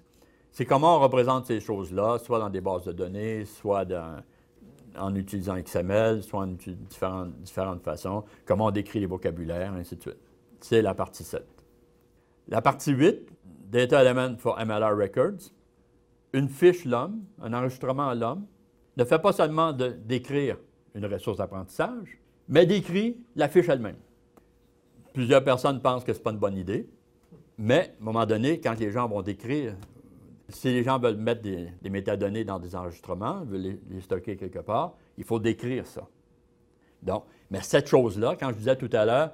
c'est 0.51 0.65
comment 0.65 0.97
on 0.97 1.01
représente 1.01 1.47
ces 1.47 1.61
choses-là, 1.61 2.19
soit 2.19 2.39
dans 2.39 2.51
des 2.51 2.61
bases 2.61 2.85
de 2.85 2.93
données, 2.93 3.45
soit 3.45 3.87
en 4.99 5.15
utilisant 5.15 5.57
XML, 5.61 6.23
soit 6.23 6.41
en 6.41 6.47
différentes, 6.47 7.33
différentes 7.41 7.83
façons, 7.83 8.25
comment 8.45 8.67
on 8.67 8.71
décrit 8.71 9.01
les 9.01 9.07
vocabulaires, 9.07 9.73
ainsi 9.73 9.97
de 9.97 10.03
suite. 10.03 10.19
C'est 10.61 10.83
la 10.83 10.95
partie 10.95 11.25
7. 11.25 11.45
La 12.49 12.61
partie 12.61 12.93
8, 12.93 13.29
Data 13.71 14.03
Element 14.03 14.37
for 14.39 14.59
MLR 14.59 14.97
Records, 14.97 15.53
une 16.33 16.49
fiche 16.49 16.85
LOM, 16.85 17.23
un 17.41 17.53
enregistrement 17.53 18.09
à 18.09 18.15
l'homme, 18.15 18.47
ne 18.97 19.05
fait 19.05 19.19
pas 19.19 19.33
seulement 19.33 19.73
décrire 19.73 20.57
une 20.95 21.07
ressource 21.07 21.39
d'apprentissage, 21.39 22.21
mais 22.49 22.67
décrit 22.67 23.17
la 23.37 23.49
fiche 23.49 23.69
elle-même. 23.69 23.97
Plusieurs 25.12 25.45
personnes 25.45 25.81
pensent 25.81 26.05
que 26.05 26.12
ce 26.12 26.19
n'est 26.19 26.23
pas 26.23 26.31
une 26.31 26.39
bonne 26.39 26.57
idée, 26.57 26.89
mais 27.59 27.95
à 27.99 28.03
un 28.03 28.05
moment 28.05 28.27
donné, 28.27 28.61
quand 28.61 28.79
les 28.79 28.91
gens 28.91 29.09
vont 29.09 29.23
décrire, 29.23 29.75
si 30.49 30.69
les 30.69 30.83
gens 30.83 30.99
veulent 30.99 31.17
mettre 31.17 31.43
des, 31.43 31.91
métadonnées 31.91 32.45
dans 32.45 32.59
des 32.59 32.75
enregistrements, 32.75 33.45
veulent 33.45 33.79
les, 33.89 34.01
stocker 34.01 34.37
quelque 34.37 34.61
part, 34.61 34.95
il 35.19 35.25
faut 35.25 35.39
décrire 35.39 35.87
ça. 35.87 36.09
Donc, 37.03 37.25
mais 37.51 37.61
cette 37.62 37.87
chose-là, 37.87 38.37
quand 38.39 38.51
je 38.51 38.57
disais 38.57 38.77
tout 38.77 38.91
à 38.93 39.05
l'heure, 39.05 39.33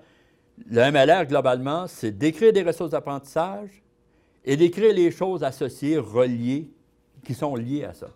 le 0.68 0.90
MLR, 0.90 1.26
globalement, 1.26 1.86
c'est 1.86 2.12
d'écrire 2.12 2.52
des 2.52 2.62
ressources 2.62 2.90
d'apprentissage 2.90 3.82
et 4.44 4.56
d'écrire 4.56 4.94
les 4.94 5.10
choses 5.10 5.44
associées, 5.44 5.98
reliées, 5.98 6.70
qui 7.24 7.34
sont 7.34 7.56
liées 7.56 7.84
à 7.84 7.92
ça. 7.92 8.08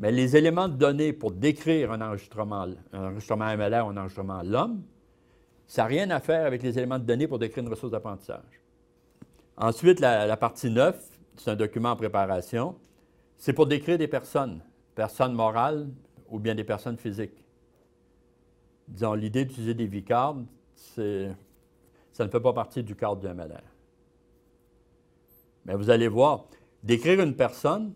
Mais 0.00 0.10
les 0.10 0.36
éléments 0.36 0.68
de 0.68 0.74
données 0.74 1.12
pour 1.12 1.30
décrire 1.30 1.92
un 1.92 2.00
enregistrement, 2.00 2.66
un 2.92 3.04
enregistrement 3.04 3.56
MLR 3.56 3.86
ou 3.86 3.90
un 3.90 3.96
enregistrement 3.96 4.42
l'homme, 4.42 4.82
ça 5.72 5.84
n'a 5.84 5.88
rien 5.88 6.10
à 6.10 6.20
faire 6.20 6.44
avec 6.44 6.62
les 6.62 6.76
éléments 6.76 6.98
de 6.98 7.04
données 7.04 7.26
pour 7.26 7.38
décrire 7.38 7.64
une 7.64 7.70
ressource 7.70 7.90
d'apprentissage. 7.90 8.60
Ensuite, 9.56 10.00
la, 10.00 10.36
partie 10.36 10.68
9, 10.68 11.02
c'est 11.38 11.50
un 11.50 11.56
document 11.56 11.92
en 11.92 11.96
préparation. 11.96 12.76
C'est 13.38 13.54
pour 13.54 13.66
décrire 13.66 13.96
des 13.96 14.06
personnes, 14.06 14.60
personnes 14.94 15.32
morales 15.32 15.88
ou 16.28 16.38
bien 16.38 16.54
des 16.54 16.62
personnes 16.62 16.98
physiques. 16.98 17.42
Disons, 18.86 19.14
l'idée 19.14 19.46
d'utiliser 19.46 19.72
des 19.72 19.86
vicards, 19.86 20.36
ça 20.74 21.00
ne 21.02 22.28
fait 22.28 22.40
pas 22.40 22.52
partie 22.52 22.82
du 22.82 22.94
cadre 22.94 23.16
du 23.16 23.28
MLR. 23.28 23.62
Mais 25.64 25.74
vous 25.74 25.88
allez 25.88 26.08
voir, 26.08 26.48
décrire 26.82 27.18
une 27.22 27.34
personne, 27.34 27.94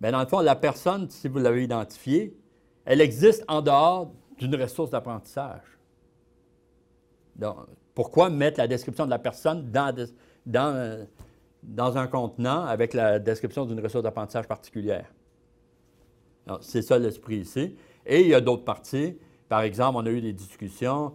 bien, 0.00 0.12
dans 0.12 0.20
le 0.20 0.26
fond, 0.26 0.38
la 0.38 0.54
personne, 0.54 1.10
si 1.10 1.26
vous 1.26 1.40
l'avez 1.40 1.64
identifiée, 1.64 2.38
elle 2.84 3.00
existe 3.00 3.44
en 3.48 3.62
dehors 3.62 4.12
d'une 4.38 4.54
ressource 4.54 4.90
d'apprentissage. 4.90 5.73
Pourquoi 7.94 8.30
mettre 8.30 8.58
la 8.58 8.66
description 8.66 9.04
de 9.04 9.10
la 9.10 9.18
personne 9.18 9.70
dans, 9.70 9.94
dans, 11.62 11.96
un 11.96 12.06
contenant 12.06 12.64
avec 12.64 12.94
la 12.94 13.18
description 13.18 13.66
d'une 13.66 13.80
ressource 13.80 14.02
d'apprentissage 14.02 14.48
particulière? 14.48 15.12
C'est 16.60 16.82
ça 16.82 16.98
l'esprit 16.98 17.36
ici. 17.36 17.76
Et 18.06 18.20
il 18.20 18.28
y 18.28 18.34
a 18.34 18.40
d'autres 18.40 18.64
parties. 18.64 19.16
Par 19.48 19.62
exemple, 19.62 19.98
on 19.98 20.06
a 20.06 20.10
eu 20.10 20.20
des 20.20 20.32
discussions. 20.32 21.14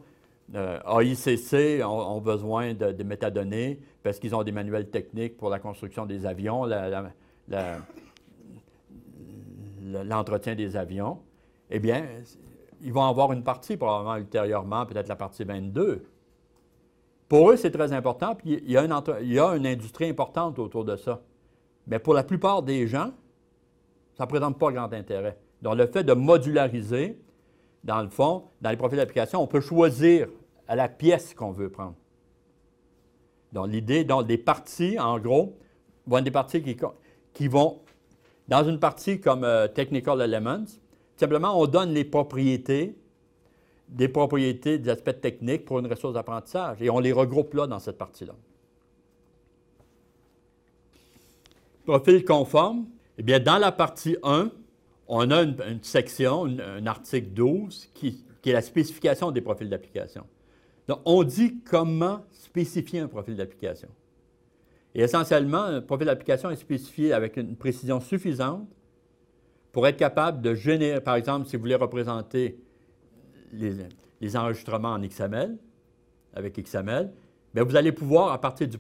Euh, 0.56 0.80
AICC 1.00 1.86
ont, 1.86 2.22
besoin 2.22 2.74
de, 2.74 3.04
métadonnées 3.04 3.80
parce 4.02 4.18
qu'ils 4.18 4.34
ont 4.34 4.44
des 4.44 4.52
manuels 4.52 4.90
techniques 4.90 5.38
pour 5.38 5.50
la 5.50 5.60
construction 5.60 6.08
des 6.08 6.26
avions, 6.26 6.66
l'entretien 10.06 10.56
des 10.56 10.76
avions. 10.76 11.20
Eh 11.70 11.80
bien, 11.80 12.06
ils 12.81 12.93
vont 12.93 13.03
avoir 13.03 13.31
une 13.31 13.43
partie 13.43 13.77
probablement 13.77 14.15
ultérieurement, 14.15 14.86
peut-être 14.86 15.07
la 15.07 15.15
partie 15.15 15.43
22. 15.43 16.05
Pour 17.27 17.51
eux, 17.51 17.57
c'est 17.57 17.71
très 17.71 17.93
important, 17.93 18.36
puis 18.36 18.62
il 18.63 18.71
y, 18.71 18.77
a 18.77 18.83
une, 18.83 19.67
industrie 19.67 20.09
importante 20.09 20.57
autour 20.57 20.83
de 20.83 20.95
ça. 20.95 21.21
Mais 21.86 22.00
pour 22.00 22.13
la 22.13 22.24
plupart 22.24 22.63
des 22.63 22.88
gens, 22.88 23.12
ça 24.15 24.24
ne 24.24 24.29
présente 24.29 24.57
pas 24.57 24.71
grand 24.71 24.91
intérêt. 24.91 25.38
Donc, 25.62 25.75
le 25.75 25.86
fait 25.88 26.03
de 26.03 26.13
modulariser, 26.13 27.19
dans 27.83 28.01
le 28.01 28.09
fond, 28.09 28.45
dans 28.62 28.71
les 28.71 28.77
profils 28.77 28.98
d'application, 28.98 29.41
on 29.41 29.48
peut 29.48 29.62
choisir 29.62 30.27
à 30.67 30.75
la 30.75 30.88
pièce 30.88 31.33
qu'on 31.33 31.51
veut 31.51 31.69
prendre. 31.69 31.95
Donc, 33.53 33.67
l'idée, 33.67 34.03
donc, 34.03 34.25
des 34.25 34.38
parties, 34.38 35.00
en 35.00 35.19
gros, 35.19 35.57
vont 36.07 36.17
être 36.17 36.24
des 36.24 36.31
parties 36.31 36.63
qui, 36.63 36.77
qui 37.33 37.48
vont, 37.48 37.81
dans 38.48 38.63
une 38.63 38.79
partie 38.79 39.19
comme 39.19 39.43
euh, 39.43 39.67
Technical 39.67 40.21
Elements, 40.21 40.65
Simplement, 41.20 41.60
on 41.60 41.68
donne 41.68 41.94
les 41.94 42.06
propriétés 42.06 42.96
des 43.90 44.08
propriétés, 44.08 44.78
des 44.78 44.90
aspects 44.90 45.20
techniques 45.20 45.66
pour 45.66 45.80
une 45.80 45.88
ressource 45.88 46.14
d'apprentissage. 46.14 46.82
Et 46.82 46.90
on 46.90 47.00
les 47.00 47.12
regroupe 47.12 47.54
là 47.54 47.68
dans 47.68 47.80
cette 47.80 47.98
partie-là. 47.98 48.36
Profil 51.86 52.24
conforme, 52.24 52.86
eh 53.18 53.24
bien, 53.24 53.40
dans 53.40 53.58
la 53.58 53.72
partie 53.72 54.16
1, 54.24 54.52
on 55.08 55.32
a 55.32 55.42
une, 55.42 55.80
section, 55.82 56.46
un 56.46 56.86
article 56.86 57.30
12, 57.30 57.90
qui, 57.96 58.24
qui, 58.42 58.50
est 58.52 58.54
la 58.54 58.62
spécification 58.62 59.32
des 59.32 59.42
profils 59.42 59.68
d'application. 59.68 60.26
Donc, 60.88 61.00
on 61.06 61.24
dit 61.24 61.60
comment 61.64 62.24
spécifier 62.32 63.00
un 63.00 63.08
profil 63.08 63.36
d'application. 63.36 63.90
Et 64.94 65.02
essentiellement, 65.02 65.64
un 65.64 65.82
profil 65.82 66.06
d'application 66.06 66.52
est 66.52 66.56
spécifié 66.56 67.12
avec 67.12 67.38
une 67.38 67.56
précision 67.56 68.00
suffisante 68.00 68.68
pour 69.72 69.88
être 69.88 69.98
capable 69.98 70.42
de 70.42 70.54
générer, 70.54 71.02
par 71.02 71.16
exemple, 71.16 71.48
si 71.48 71.56
vous 71.56 71.62
voulez 71.62 71.76
représenter 71.76 72.58
les, 73.52 74.36
enregistrements 74.36 74.94
en 74.94 75.00
XML, 75.00 75.58
avec 76.34 76.60
XML, 76.60 77.12
bien, 77.54 77.64
vous 77.64 77.76
allez 77.76 77.92
pouvoir, 77.92 78.32
à 78.32 78.42
partir 78.42 78.68
de 78.68 78.78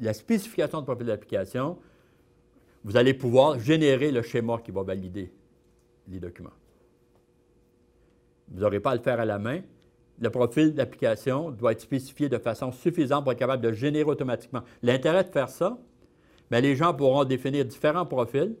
la, 0.00 0.14
spécification 0.14 0.80
de 0.80 0.84
profil 0.84 1.06
d'application, 1.06 1.78
vous 2.84 2.96
allez 2.96 3.14
pouvoir 3.14 3.58
générer 3.58 4.10
le 4.10 4.22
schéma 4.22 4.58
qui 4.58 4.70
va 4.70 4.82
valider 4.82 5.32
les 6.08 6.18
documents. 6.18 6.50
Vous 8.48 8.60
n'aurez 8.60 8.80
pas 8.80 8.92
à 8.92 8.96
le 8.96 9.02
faire 9.02 9.20
à 9.20 9.24
la 9.24 9.38
main. 9.38 9.60
Le 10.18 10.30
profil 10.30 10.74
d'application 10.74 11.50
doit 11.50 11.72
être 11.72 11.80
spécifié 11.80 12.28
de 12.28 12.38
façon 12.38 12.72
suffisante 12.72 13.24
pour 13.24 13.32
être 13.32 13.38
capable 13.38 13.62
de 13.62 13.72
générer 13.72 14.04
automatiquement. 14.10 14.62
L'intérêt 14.82 15.24
de 15.24 15.28
faire 15.28 15.48
ça, 15.48 15.78
bien, 16.50 16.60
les 16.60 16.74
gens 16.74 16.94
pourront 16.94 17.24
définir 17.24 17.64
différents 17.64 18.06
profils, 18.06 18.56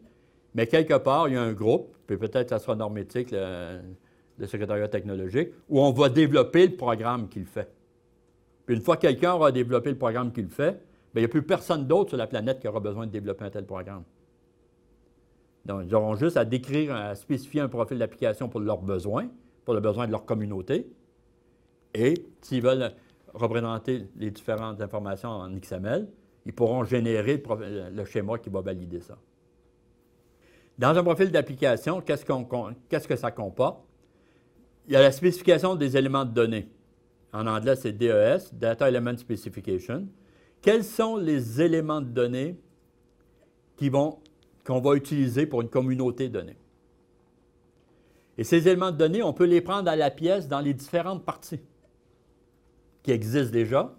mais 0.54 0.66
quelque 0.66 0.98
part, 0.98 1.28
il 1.28 1.34
y 1.34 1.36
a 1.36 1.42
un 1.42 1.52
groupe, 1.52 1.96
puis 2.06 2.16
peut-être 2.16 2.50
ça 2.50 2.58
sera 2.58 2.74
normétique, 2.74 3.30
le, 3.30 3.80
le 4.38 4.46
secrétariat 4.46 4.88
technologique, 4.88 5.50
où 5.68 5.80
on 5.80 5.92
va 5.92 6.08
développer 6.08 6.66
le 6.66 6.76
programme 6.76 7.28
qu'il 7.28 7.44
fait. 7.44 7.70
Puis 8.66 8.76
une 8.76 8.82
fois 8.82 8.96
que 8.96 9.02
quelqu'un 9.02 9.34
aura 9.34 9.52
développé 9.52 9.90
le 9.90 9.98
programme 9.98 10.32
qu'il 10.32 10.48
fait, 10.48 10.72
bien, 11.12 11.16
il 11.16 11.20
n'y 11.20 11.24
a 11.24 11.28
plus 11.28 11.42
personne 11.42 11.86
d'autre 11.86 12.10
sur 12.10 12.18
la 12.18 12.26
planète 12.26 12.60
qui 12.60 12.68
aura 12.68 12.80
besoin 12.80 13.06
de 13.06 13.12
développer 13.12 13.44
un 13.44 13.50
tel 13.50 13.66
programme. 13.66 14.04
Donc, 15.66 15.82
ils 15.86 15.94
auront 15.94 16.14
juste 16.14 16.36
à 16.36 16.44
décrire, 16.44 16.94
à 16.94 17.14
spécifier 17.14 17.60
un 17.60 17.68
profil 17.68 17.98
d'application 17.98 18.48
pour 18.48 18.60
leurs 18.60 18.80
besoins, 18.80 19.28
pour 19.64 19.74
le 19.74 19.80
besoin 19.80 20.06
de 20.06 20.12
leur 20.12 20.24
communauté. 20.24 20.90
Et 21.94 22.14
s'ils 22.40 22.62
veulent 22.62 22.92
représenter 23.34 24.06
les 24.16 24.30
différentes 24.30 24.80
informations 24.80 25.30
en 25.30 25.50
XML, 25.50 26.08
ils 26.46 26.52
pourront 26.52 26.84
générer 26.84 27.42
le, 27.92 28.04
schéma 28.04 28.38
qui 28.38 28.48
va 28.48 28.62
valider 28.62 29.00
ça. 29.00 29.18
Dans 30.80 30.96
un 30.96 31.04
profil 31.04 31.30
d'application, 31.30 32.00
qu'est-ce, 32.00 32.24
que 33.06 33.14
ça 33.16 33.30
comporte? 33.30 33.84
Il 34.86 34.94
y 34.94 34.96
a 34.96 35.02
la 35.02 35.12
spécification 35.12 35.74
des 35.74 35.94
éléments 35.94 36.24
de 36.24 36.30
données. 36.30 36.70
En 37.34 37.46
anglais, 37.46 37.76
c'est 37.76 37.92
DES, 37.92 38.54
Data 38.54 38.88
Element 38.88 39.18
Specification. 39.18 40.08
Quels 40.62 40.84
sont 40.84 41.18
les 41.18 41.60
éléments 41.60 42.00
de 42.00 42.06
données 42.06 42.56
qu'on 43.78 44.80
va 44.80 44.94
utiliser 44.94 45.44
pour 45.44 45.60
une 45.60 45.68
communauté 45.68 46.30
donnée? 46.30 46.56
Et 48.38 48.44
ces 48.44 48.66
éléments 48.66 48.90
de 48.90 48.96
données, 48.96 49.22
on 49.22 49.34
peut 49.34 49.44
les 49.44 49.60
prendre 49.60 49.90
à 49.90 49.96
la 49.96 50.10
pièce 50.10 50.48
dans 50.48 50.60
les 50.60 50.72
différentes 50.72 51.26
parties 51.26 51.60
qui 53.02 53.10
existent 53.10 53.52
déjà. 53.52 53.94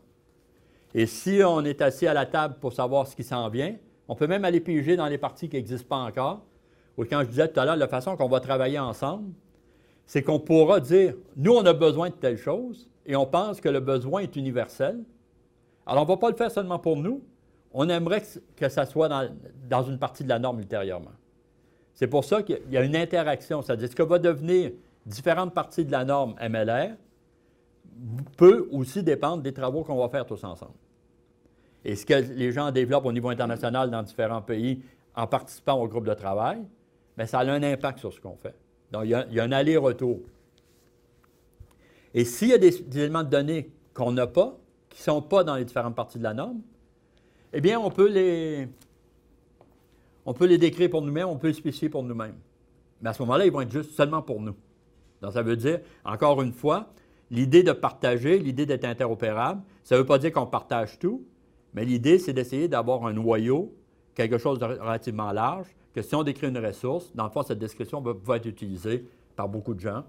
Et 0.95 1.05
si 1.05 1.41
on 1.45 1.63
est 1.63 1.79
assis 1.83 2.07
à 2.07 2.15
la 2.15 2.25
table 2.25 2.55
pour 2.59 2.73
savoir 2.73 3.05
ce 3.05 3.15
qui 3.15 3.23
s'en 3.23 3.49
vient, 3.49 3.75
on 4.07 4.15
peut 4.15 4.25
même 4.25 4.45
aller 4.45 4.61
piger 4.61 4.95
dans 4.95 5.05
les 5.05 5.19
parties 5.19 5.47
qui 5.47 5.57
n'existent 5.57 5.87
pas 5.87 5.97
encore. 5.97 6.47
Quand 7.09 7.21
je 7.21 7.27
disais 7.27 7.47
tout 7.47 7.59
à 7.59 7.65
l'heure, 7.65 7.75
la 7.75 7.87
façon 7.87 8.15
qu'on 8.15 8.27
va 8.27 8.39
travailler 8.39 8.79
ensemble, 8.79 9.31
c'est 10.05 10.23
qu'on 10.23 10.39
pourra 10.39 10.79
dire, 10.79 11.15
nous, 11.35 11.53
on 11.53 11.65
a 11.65 11.73
besoin 11.73 12.09
de 12.09 12.15
telle 12.15 12.37
chose, 12.37 12.89
et 13.05 13.15
on 13.15 13.25
pense 13.25 13.61
que 13.61 13.69
le 13.69 13.79
besoin 13.79 14.21
est 14.21 14.35
universel. 14.35 14.99
Alors, 15.85 16.03
on 16.03 16.05
ne 16.05 16.11
va 16.11 16.17
pas 16.17 16.29
le 16.29 16.35
faire 16.35 16.51
seulement 16.51 16.79
pour 16.79 16.97
nous, 16.97 17.23
on 17.73 17.87
aimerait 17.89 18.23
que, 18.55 18.69
ça 18.69 18.85
soit 18.85 19.09
dans, 19.69 19.83
une 19.83 19.97
partie 19.97 20.23
de 20.23 20.29
la 20.29 20.39
norme 20.39 20.59
ultérieurement. 20.59 21.11
C'est 21.93 22.07
pour 22.07 22.25
ça 22.25 22.43
qu'il 22.43 22.59
y 22.69 22.77
a 22.77 22.83
une 22.83 22.95
interaction, 22.95 23.61
c'est-à-dire 23.61 23.89
ce 23.89 23.95
que 23.95 24.03
va 24.03 24.19
devenir 24.19 24.71
différentes 25.05 25.53
parties 25.53 25.85
de 25.85 25.91
la 25.91 26.03
norme 26.03 26.35
MLR 26.41 26.95
peut 28.37 28.67
aussi 28.71 29.03
dépendre 29.03 29.43
des 29.43 29.53
travaux 29.53 29.83
qu'on 29.83 29.95
va 29.95 30.09
faire 30.09 30.25
tous 30.25 30.43
ensemble. 30.43 30.73
Et 31.83 31.95
ce 31.95 32.05
que 32.05 32.13
les 32.13 32.51
gens 32.51 32.71
développent 32.71 33.05
au 33.05 33.11
niveau 33.11 33.29
international 33.29 33.89
dans 33.89 34.03
différents 34.03 34.41
pays 34.41 34.81
en 35.15 35.27
participant 35.27 35.75
au 35.75 35.87
groupe 35.87 36.05
de 36.05 36.13
travail, 36.13 36.63
bien, 37.21 37.27
ça 37.27 37.39
a 37.39 37.51
un 37.51 37.63
impact 37.63 37.99
sur 37.99 38.13
ce 38.13 38.19
qu'on 38.19 38.35
fait. 38.35 38.55
Donc, 38.91 39.03
il 39.05 39.09
y 39.09 39.39
a, 39.39 39.43
un 39.43 39.51
aller-retour. 39.51 40.19
Et 42.13 42.25
s'il 42.25 42.49
y 42.49 42.53
a 42.53 42.57
des, 42.57 42.81
éléments 42.97 43.23
de 43.23 43.29
données 43.29 43.71
qu'on 43.93 44.11
n'a 44.11 44.27
pas, 44.27 44.57
qui 44.89 44.99
ne 44.99 45.03
sont 45.03 45.21
pas 45.21 45.43
dans 45.43 45.55
les 45.55 45.65
différentes 45.65 45.95
parties 45.95 46.17
de 46.17 46.23
la 46.23 46.33
norme, 46.33 46.61
eh 47.53 47.61
bien, 47.61 47.79
on 47.79 47.89
peut 47.89 48.09
les, 48.09 48.67
on 50.25 50.33
peut 50.33 50.45
les 50.45 50.57
décrire 50.57 50.89
pour 50.89 51.01
nous-mêmes, 51.01 51.27
on 51.27 51.37
peut 51.37 51.47
les 51.47 51.53
spécifier 51.53 51.89
pour 51.89 52.03
nous-mêmes. 52.03 52.35
Mais 53.01 53.09
à 53.09 53.13
ce 53.13 53.21
moment-là, 53.23 53.45
ils 53.45 53.51
vont 53.51 53.61
être 53.61 53.71
juste 53.71 53.91
seulement 53.91 54.21
pour 54.21 54.41
nous. 54.41 54.55
Donc, 55.21 55.33
ça 55.33 55.41
veut 55.41 55.55
dire, 55.55 55.79
encore 56.03 56.41
une 56.41 56.53
fois, 56.53 56.91
l'idée 57.29 57.63
de 57.63 57.71
partager, 57.71 58.39
l'idée 58.39 58.65
d'être 58.65 58.85
interopérable, 58.85 59.61
ça 59.83 59.95
ne 59.95 60.01
veut 60.01 60.05
pas 60.05 60.17
dire 60.17 60.31
qu'on 60.31 60.45
partage 60.45 60.99
tout, 60.99 61.25
mais 61.73 61.85
l'idée, 61.85 62.19
c'est 62.19 62.33
d'essayer 62.33 62.67
d'avoir 62.67 63.05
un 63.05 63.13
noyau, 63.13 63.73
quelque 64.15 64.37
chose 64.37 64.59
de 64.59 64.65
relativement 64.65 65.31
large, 65.31 65.67
que 65.93 66.01
si 66.01 66.15
on 66.15 66.23
décrit 66.23 66.47
une 66.47 66.57
ressource, 66.57 67.11
dans 67.15 67.25
le 67.25 67.29
fond, 67.29 67.43
cette 67.43 67.59
description 67.59 68.01
va 68.01 68.13
pouvoir 68.13 68.37
être 68.37 68.45
utilisée 68.45 69.05
par 69.35 69.49
beaucoup 69.49 69.73
de 69.73 69.79
gens, 69.79 70.03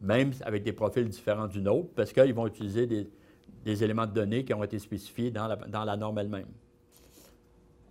même 0.00 0.32
avec 0.42 0.62
des 0.62 0.72
profils 0.72 1.08
différents 1.08 1.46
du 1.46 1.60
nôtre, 1.60 1.88
parce 1.94 2.12
qu'ils 2.12 2.34
vont 2.34 2.46
utiliser 2.46 2.86
des, 2.86 3.84
éléments 3.84 4.06
de 4.06 4.12
données 4.12 4.44
qui 4.44 4.54
ont 4.54 4.64
été 4.64 4.78
spécifiés 4.78 5.30
dans 5.30 5.46
la, 5.84 5.96
norme 5.96 6.18
elle-même. 6.18 6.48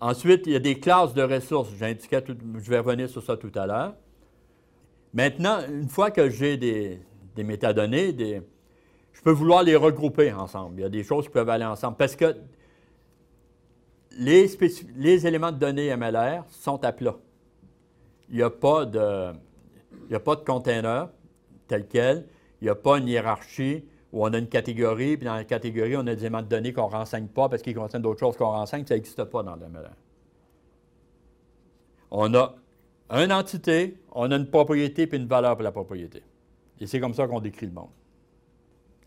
Ensuite, 0.02 0.48
il 0.48 0.54
y 0.54 0.56
a 0.56 0.60
des 0.60 0.80
classes 0.80 1.14
de 1.14 1.22
ressources. 1.22 1.70
Je 1.72 2.70
vais 2.70 2.80
revenir 2.80 3.10
sur 3.10 3.22
ça 3.22 3.38
tout 3.38 3.52
à 3.56 3.68
l'heure. 3.68 3.94
Maintenant, 5.14 5.60
une 5.68 5.90
fois 5.90 6.12
que 6.12 6.30
j'ai 6.30 6.58
des, 6.58 7.00
métadonnées, 7.38 8.16
je 9.14 9.22
peux 9.22 9.32
vouloir 9.32 9.64
les 9.64 9.76
regrouper 9.76 10.32
ensemble. 10.34 10.80
Il 10.80 10.82
y 10.82 10.86
a 10.86 10.90
des 10.90 11.04
choses 11.04 11.26
qui 11.26 11.32
peuvent 11.32 11.50
aller 11.50 11.66
ensemble. 11.66 11.98
Parce 11.98 12.16
que 12.16 12.36
les, 14.18 15.28
éléments 15.28 15.52
de 15.52 15.58
données 15.58 15.96
MLR 15.96 16.44
sont 16.50 16.84
à 16.84 16.92
plat 16.92 17.16
il 18.30 18.38
n'y 18.38 18.44
a 18.44 18.50
pas 18.50 18.86
de, 18.86 19.34
a 20.12 20.20
pas 20.20 20.36
de 20.36 20.44
container 20.44 21.10
tel 21.68 21.88
quel, 21.88 22.26
il 22.62 22.66
n'y 22.66 22.70
a 22.70 22.76
pas 22.76 22.98
une 22.98 23.08
hiérarchie 23.08 23.84
où 24.12 24.26
on 24.26 24.34
a 24.34 24.38
une 24.38 24.48
catégorie, 24.48 25.18
puis 25.18 25.26
dans 25.26 25.36
la 25.36 25.44
catégorie, 25.44 25.96
on 25.96 26.02
a 26.08 26.16
des 26.16 26.22
éléments 26.22 26.42
de 26.42 26.48
données 26.48 26.74
qu'on 26.74 26.88
ne 26.88 26.94
renseigne 26.94 27.28
pas 27.28 27.48
parce 27.48 27.62
qu'ils 27.62 27.76
contiennent 27.76 28.02
d'autres 28.02 28.20
choses 28.20 28.36
qu'on 28.38 28.50
renseigne, 28.50 28.86
ça 28.86 28.96
n'existe 28.96 29.24
pas 29.26 29.44
dans 29.44 29.56
le 29.56 29.68
MLR. 29.68 29.94
On 32.12 32.34
a 32.34 32.56
une 33.12 33.32
entité, 33.32 33.98
on 34.12 34.32
a 34.32 34.36
une 34.36 34.50
propriété 34.50 35.06
puis 35.06 35.20
une 35.20 35.28
valeur 35.28 35.56
pour 35.56 35.64
la 35.64 35.72
propriété. 35.72 36.24
Et 36.80 36.88
c'est 36.88 37.00
comme 37.00 37.14
ça 37.14 37.28
qu'on 37.28 37.40
décrit 37.40 37.68
le 37.68 37.74
monde. 37.74 37.90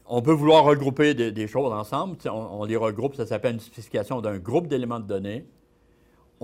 On 0.07 0.21
peut 0.21 0.33
vouloir 0.33 0.65
regrouper 0.65 1.15
des, 1.15 1.47
choses 1.47 1.73
ensemble. 1.73 2.17
On, 2.31 2.65
les 2.65 2.77
regroupe, 2.77 3.15
ça 3.15 3.27
s'appelle 3.27 3.55
une 3.55 3.61
spécification 3.61 4.21
d'un 4.21 4.39
groupe 4.39 4.67
d'éléments 4.67 5.01
de 5.01 5.07
données 5.07 5.47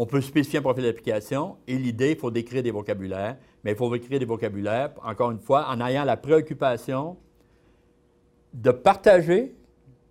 on 0.00 0.06
peut 0.06 0.20
spécifier 0.20 0.60
un 0.60 0.62
profil 0.62 0.84
d'application 0.84 1.56
et 1.66 1.76
l'idée, 1.76 2.12
il 2.12 2.16
faut 2.16 2.30
décrire 2.30 2.62
des 2.62 2.70
vocabulaires, 2.70 3.36
mais 3.64 3.72
il 3.72 3.76
faut 3.76 3.90
décrire 3.90 4.20
des 4.20 4.24
vocabulaires, 4.24 4.90
encore 5.02 5.32
une 5.32 5.40
fois, 5.40 5.66
en 5.68 5.84
ayant 5.84 6.04
la 6.04 6.16
préoccupation 6.16 7.16
de 8.54 8.70
partager 8.70 9.56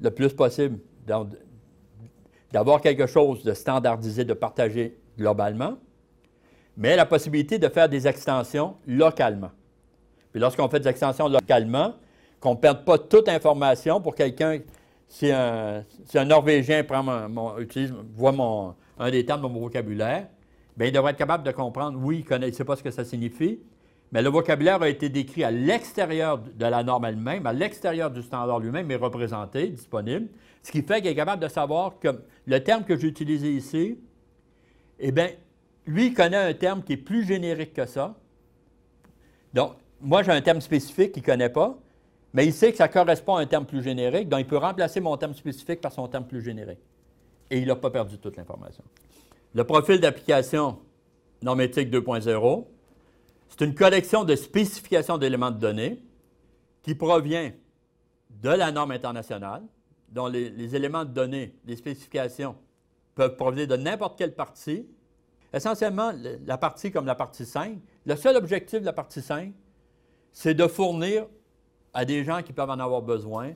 le 0.01 0.11
plus 0.11 0.33
possible, 0.33 0.77
d'avoir 2.51 2.81
quelque 2.81 3.07
chose 3.07 3.45
de 3.45 3.53
standardisé, 3.53 4.25
de 4.25 4.33
partager 4.33 4.99
globalement, 5.17 5.77
mais 6.75 6.97
la 6.97 7.05
possibilité 7.05 7.57
de 7.57 7.69
faire 7.69 7.87
des 7.87 8.09
extensions 8.09 8.75
localement. 8.87 9.51
Puis 10.33 10.41
lorsqu'on 10.41 10.67
fait 10.67 10.81
des 10.81 10.89
extensions 10.89 11.29
localement, 11.29 11.93
qu'on 12.39 12.51
ne 12.51 12.59
perde 12.59 12.85
pas 12.85 12.97
toute 12.97 13.29
information 13.29 14.01
pour 14.01 14.15
quelqu'un, 14.15 14.59
si 15.07 15.31
un, 15.31 15.83
Norvégien 16.25 16.83
prend 16.83 17.03
voit 18.15 18.75
un 18.99 19.11
des 19.11 19.25
termes 19.25 19.41
de 19.41 19.47
mon 19.47 19.61
vocabulaire, 19.61 20.27
bien, 20.75 20.87
il 20.87 20.93
devrait 20.93 21.11
être 21.11 21.17
capable 21.17 21.43
de 21.43 21.51
comprendre, 21.51 21.99
oui, 22.01 22.25
il 22.29 22.39
ne 22.39 22.51
sait 22.51 22.65
pas 22.65 22.75
ce 22.75 22.83
que 22.83 22.91
ça 22.91 23.03
signifie, 23.03 23.59
mais 24.11 24.21
le 24.21 24.29
vocabulaire 24.29 24.81
a 24.81 24.89
été 24.89 25.09
décrit 25.09 25.43
à 25.43 25.51
l'extérieur 25.51 26.39
de 26.39 26.65
la 26.65 26.83
norme 26.83 27.05
elle-même, 27.05 27.45
à 27.45 27.53
l'extérieur 27.53 28.09
du 28.11 28.21
standard 28.21 28.59
lui-même, 28.59 28.87
mais 28.87 28.95
représenté, 28.95 29.67
disponible, 29.67 30.27
ce 30.63 30.71
qui 30.71 30.81
fait 30.81 31.01
qu'il 31.01 31.11
est 31.11 31.15
capable 31.15 31.41
de 31.41 31.47
savoir 31.47 31.99
que 31.99 32.09
le 32.45 32.63
terme 32.63 32.83
que 32.83 32.97
j'ai 32.97 33.07
utilisé 33.07 33.51
ici, 33.51 33.97
eh 34.99 35.11
bien, 35.11 35.29
lui, 35.85 36.07
il 36.07 36.13
connaît 36.13 36.37
un 36.37 36.53
terme 36.53 36.83
qui 36.83 36.93
est 36.93 36.97
plus 36.97 37.25
générique 37.25 37.73
que 37.73 37.85
ça. 37.85 38.15
Donc, 39.53 39.73
moi, 40.01 40.23
j'ai 40.23 40.31
un 40.31 40.41
terme 40.41 40.61
spécifique 40.61 41.11
qu'il 41.11 41.23
ne 41.23 41.25
connaît 41.25 41.49
pas, 41.49 41.77
mais 42.37 42.45
il 42.45 42.53
sait 42.53 42.69
que 42.69 42.77
ça 42.77 42.87
correspond 42.87 43.37
à 43.37 43.41
un 43.41 43.47
terme 43.47 43.65
plus 43.65 43.81
générique, 43.81 44.29
donc 44.29 44.41
il 44.41 44.45
peut 44.45 44.57
remplacer 44.57 44.99
mon 44.99 45.17
terme 45.17 45.33
spécifique 45.33 45.81
par 45.81 45.91
son 45.91 46.07
terme 46.07 46.27
plus 46.27 46.43
générique 46.43 46.77
et 47.49 47.57
il 47.57 47.65
n'a 47.65 47.75
pas 47.75 47.89
perdu 47.89 48.19
toute 48.19 48.37
l'information. 48.37 48.83
Le 49.55 49.63
profil 49.63 49.99
d'application 49.99 50.77
normétique 51.41 51.89
2.0, 51.89 52.65
c'est 53.49 53.65
une 53.65 53.73
collection 53.73 54.23
de 54.23 54.35
spécifications 54.35 55.17
d'éléments 55.17 55.49
de 55.49 55.57
données 55.57 55.99
qui 56.83 56.93
provient 56.93 57.53
de 58.29 58.49
la 58.49 58.71
norme 58.71 58.91
internationale, 58.91 59.63
dont 60.09 60.27
les, 60.27 60.75
éléments 60.75 61.05
de 61.05 61.09
données, 61.09 61.55
les 61.65 61.75
spécifications, 61.75 62.55
peuvent 63.15 63.35
provenir 63.35 63.65
de 63.65 63.77
n'importe 63.77 64.15
quelle 64.15 64.35
partie. 64.35 64.85
Essentiellement, 65.51 66.13
la 66.45 66.59
partie 66.59 66.91
comme 66.91 67.07
la 67.07 67.15
partie 67.15 67.47
5, 67.47 67.79
le 68.05 68.15
seul 68.15 68.35
objectif 68.35 68.81
de 68.81 68.85
la 68.85 68.93
partie 68.93 69.23
5, 69.23 69.53
c'est 70.31 70.53
de 70.53 70.67
fournir 70.67 71.25
à 71.97 72.05
des 72.05 72.23
gens 72.23 72.43
qui 72.43 72.53
peuvent 72.53 72.69
en 72.69 72.79
avoir 72.79 73.01
besoin 73.01 73.53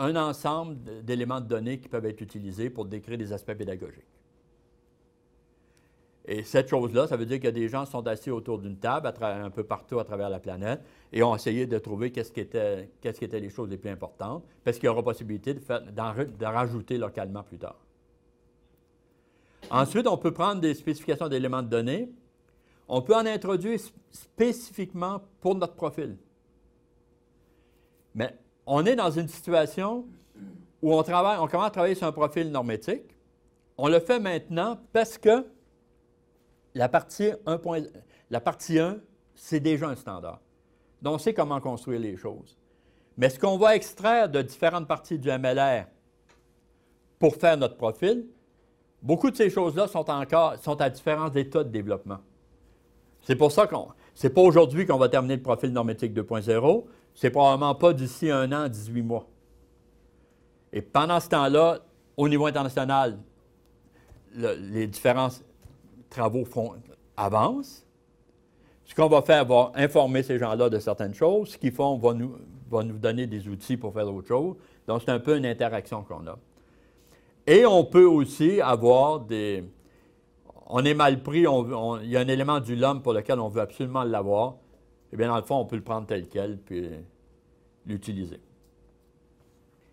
un 0.00 0.16
ensemble 0.16 1.04
d'éléments 1.04 1.40
de 1.40 1.46
données 1.46 1.78
qui 1.78 1.88
peuvent 1.88 2.06
être 2.06 2.20
utilisés 2.20 2.68
pour 2.68 2.86
décrire 2.86 3.16
des 3.16 3.32
aspects 3.32 3.54
pédagogiques. 3.54 4.02
Et 6.24 6.42
cette 6.42 6.68
chose-là, 6.68 7.06
ça 7.06 7.16
veut 7.16 7.24
dire 7.24 7.38
que 7.38 7.46
des 7.46 7.68
gens 7.68 7.86
sont 7.86 8.04
assis 8.08 8.32
autour 8.32 8.58
d'une 8.58 8.78
table 8.78 9.12
un 9.20 9.50
peu 9.50 9.62
partout 9.62 10.00
à 10.00 10.04
travers 10.04 10.28
la 10.28 10.40
planète 10.40 10.80
et 11.12 11.22
ont 11.22 11.36
essayé 11.36 11.66
de 11.66 11.78
trouver 11.78 12.10
qu'est-ce 12.10 12.32
qui, 12.32 12.40
était, 12.40 13.40
les 13.40 13.50
choses 13.50 13.70
les 13.70 13.78
plus 13.78 13.90
importantes, 13.90 14.42
parce 14.64 14.76
qu'il 14.76 14.86
y 14.86 14.88
aura 14.88 15.04
possibilité 15.04 15.54
d'en, 15.54 16.50
rajouter 16.50 16.98
localement 16.98 17.44
plus 17.44 17.58
tard. 17.58 17.78
Ensuite, 19.70 20.08
on 20.08 20.16
peut 20.16 20.32
prendre 20.32 20.60
des 20.60 20.74
spécifications 20.74 21.28
d'éléments 21.28 21.62
de 21.62 21.68
données. 21.68 22.10
On 22.88 23.02
peut 23.02 23.14
en 23.14 23.24
introduire 23.24 23.78
spécifiquement 24.10 25.22
pour 25.40 25.54
notre 25.54 25.74
profil. 25.74 26.16
Mais 28.14 28.34
on 28.66 28.86
est 28.86 28.96
dans 28.96 29.10
une 29.10 29.28
situation 29.28 30.06
où 30.82 30.94
on, 30.94 31.02
commence 31.02 31.66
à 31.66 31.70
travailler 31.70 31.94
sur 31.94 32.06
un 32.06 32.12
profil 32.12 32.50
normétique. 32.50 33.16
On 33.76 33.88
le 33.88 34.00
fait 34.00 34.20
maintenant 34.20 34.78
parce 34.92 35.18
que 35.18 35.46
la 36.74 36.88
partie 36.88 37.30
1, 37.46 37.60
la 38.30 38.40
partie 38.40 38.78
1 38.78 38.98
c'est 39.34 39.60
déjà 39.60 39.88
un 39.88 39.96
standard. 39.96 40.40
Donc, 41.02 41.14
on 41.16 41.18
sait 41.18 41.34
comment 41.34 41.60
construire 41.60 42.00
les 42.00 42.16
choses. 42.16 42.56
Mais 43.16 43.28
ce 43.28 43.38
qu'on 43.38 43.58
va 43.58 43.76
extraire 43.76 44.28
de 44.28 44.42
différentes 44.42 44.88
parties 44.88 45.18
du 45.18 45.28
MLR 45.28 45.86
pour 47.18 47.36
faire 47.36 47.56
notre 47.56 47.76
profil, 47.76 48.26
beaucoup 49.02 49.30
de 49.30 49.36
ces 49.36 49.50
choses-là 49.50 49.86
sont 49.86 50.08
encore 50.10 50.56
sont 50.58 50.80
à 50.80 50.90
différents 50.90 51.32
états 51.32 51.62
de 51.62 51.68
développement. 51.68 52.18
C'est 53.22 53.36
pour 53.36 53.52
ça 53.52 53.66
qu'on. 53.66 53.88
C'est 54.14 54.30
pas 54.30 54.42
aujourd'hui 54.42 54.86
qu'on 54.86 54.98
va 54.98 55.08
terminer 55.08 55.36
le 55.36 55.42
profil 55.42 55.70
normétique 55.72 56.12
2.0, 56.14 56.84
c'est 57.14 57.30
probablement 57.30 57.74
pas 57.74 57.92
d'ici 57.92 58.30
un 58.30 58.50
an, 58.52 58.68
18 58.68 59.02
mois. 59.02 59.26
Et 60.72 60.82
pendant 60.82 61.20
ce 61.20 61.28
temps-là, 61.28 61.78
au 62.16 62.28
niveau 62.28 62.46
international, 62.46 63.18
les 64.34 64.86
différents 64.86 65.28
travaux 66.10 66.44
avancent. 67.16 67.86
Ce 68.84 68.94
qu'on 68.94 69.08
va 69.08 69.22
faire 69.22 69.44
va 69.44 69.72
informer 69.74 70.22
ces 70.22 70.38
gens-là 70.38 70.68
de 70.68 70.78
certaines 70.78 71.14
choses. 71.14 71.50
Ce 71.50 71.58
qu'ils 71.58 71.72
font 71.72 71.96
va 71.96 72.12
nous, 72.12 72.36
va 72.68 72.82
nous 72.82 72.98
donner 72.98 73.26
des 73.26 73.48
outils 73.48 73.76
pour 73.76 73.92
faire 73.92 74.12
autre 74.12 74.28
chose. 74.28 74.56
Donc, 74.86 75.02
c'est 75.04 75.10
un 75.10 75.20
peu 75.20 75.36
une 75.36 75.46
interaction 75.46 76.02
qu'on 76.02 76.26
a. 76.26 76.36
Et 77.46 77.64
on 77.64 77.84
peut 77.84 78.06
aussi 78.06 78.60
avoir 78.60 79.20
des... 79.20 79.64
On 80.66 80.84
est 80.84 80.94
mal 80.94 81.22
pris, 81.22 81.40
il 81.40 82.10
y 82.10 82.16
a 82.16 82.20
un 82.20 82.28
élément 82.28 82.58
du 82.58 82.74
LOM 82.74 83.02
pour 83.02 83.12
lequel 83.12 83.38
on 83.38 83.48
veut 83.48 83.60
absolument 83.60 84.02
l'avoir. 84.02 84.56
Eh 85.14 85.16
bien, 85.16 85.28
dans 85.28 85.36
le 85.36 85.42
fond, 85.42 85.60
on 85.60 85.64
peut 85.64 85.76
le 85.76 85.82
prendre 85.82 86.08
tel 86.08 86.28
quel, 86.28 86.58
puis 86.58 86.90
l'utiliser. 87.86 88.40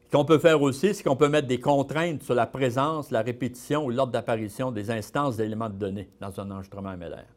Ce 0.07 0.17
qu'on 0.17 0.25
peut 0.25 0.39
faire 0.39 0.59
aussi, 0.63 0.95
c'est 0.95 1.03
qu'on 1.03 1.15
peut 1.15 1.29
mettre 1.29 1.47
des 1.47 1.59
contraintes 1.59 2.23
sur 2.23 2.33
la 2.33 2.47
présence, 2.47 3.11
la 3.11 3.21
répétition 3.21 3.85
ou 3.85 3.91
l'ordre 3.91 4.11
d'apparition 4.11 4.71
des 4.71 4.89
instances 4.89 5.37
d'éléments 5.37 5.69
de 5.69 5.75
données 5.75 6.09
dans 6.19 6.39
un 6.39 6.49
enregistrement 6.49 6.97
MLR. 6.97 7.27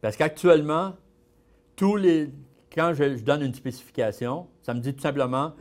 Parce 0.00 0.16
qu'actuellement, 0.16 0.94
tous 1.76 1.94
les, 1.94 2.32
quand 2.74 2.94
je, 2.94 3.22
donne 3.22 3.42
une 3.42 3.54
spécification, 3.54 4.48
ça 4.60 4.74
me 4.74 4.80
dit 4.80 4.92
tout 4.92 5.02
simplement 5.02 5.52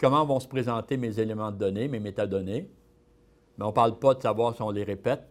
comment 0.00 0.24
vont 0.24 0.40
se 0.40 0.48
présenter 0.48 0.96
mes 0.96 1.20
éléments 1.20 1.52
de 1.52 1.58
données, 1.58 1.88
mes 1.88 2.00
métadonnées. 2.00 2.70
Mais 3.58 3.64
on 3.66 3.68
ne 3.68 3.74
parle 3.74 3.98
pas 3.98 4.14
de 4.14 4.22
savoir 4.22 4.54
si 4.54 4.62
on 4.62 4.70
les 4.70 4.84
répète, 4.84 5.28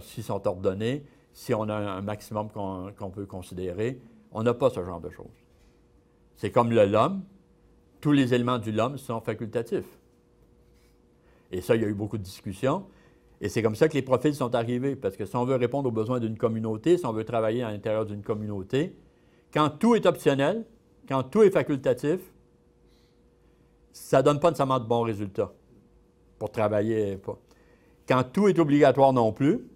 s'ils 0.00 0.24
sont 0.24 0.44
ordonnés, 0.48 1.04
si 1.32 1.54
on 1.54 1.68
a 1.68 1.76
un 1.76 2.02
maximum 2.02 2.48
qu'on 2.50 3.10
peut 3.10 3.26
considérer. 3.26 4.00
On 4.32 4.42
n'a 4.42 4.54
pas 4.54 4.70
ce 4.70 4.84
genre 4.84 5.00
de 5.00 5.10
choses. 5.10 5.26
C'est 6.36 6.50
comme 6.50 6.70
le 6.70 6.86
LOM 6.86 7.22
tous 8.00 8.12
les 8.12 8.34
éléments 8.34 8.58
du 8.58 8.72
LOM 8.72 8.96
sont 8.96 9.20
facultatifs. 9.20 9.98
Et 11.52 11.60
ça, 11.60 11.76
il 11.76 11.82
y 11.82 11.84
a 11.84 11.88
eu 11.88 11.94
beaucoup 11.94 12.18
de 12.18 12.22
discussions. 12.22 12.86
Et 13.40 13.48
c'est 13.48 13.62
comme 13.62 13.74
ça 13.74 13.88
que 13.88 13.94
les 13.94 14.02
profils 14.02 14.34
sont 14.34 14.54
arrivés, 14.54 14.96
parce 14.96 15.16
que 15.16 15.24
si 15.24 15.36
on 15.36 15.44
veut 15.44 15.56
répondre 15.56 15.88
aux 15.88 15.92
besoins 15.92 16.20
d'une 16.20 16.36
communauté, 16.36 16.98
si 16.98 17.06
on 17.06 17.12
veut 17.12 17.24
travailler 17.24 17.62
à 17.62 17.70
l'intérieur 17.70 18.06
d'une 18.06 18.22
communauté, 18.22 18.94
quand 19.52 19.70
tout 19.70 19.94
est 19.94 20.06
optionnel, 20.06 20.64
quand 21.08 21.22
tout 21.24 21.42
est 21.42 21.50
facultatif, 21.50 22.20
ça 23.92 24.18
ne 24.18 24.22
donne 24.22 24.40
pas 24.40 24.50
nécessairement 24.50 24.78
de 24.78 24.84
bons 24.84 25.02
résultats 25.02 25.52
pour 26.38 26.50
travailler. 26.50 27.18
Quand 28.06 28.22
tout 28.24 28.48
est 28.48 28.58
obligatoire 28.58 29.12
non 29.12 29.32
plus, 29.32 29.66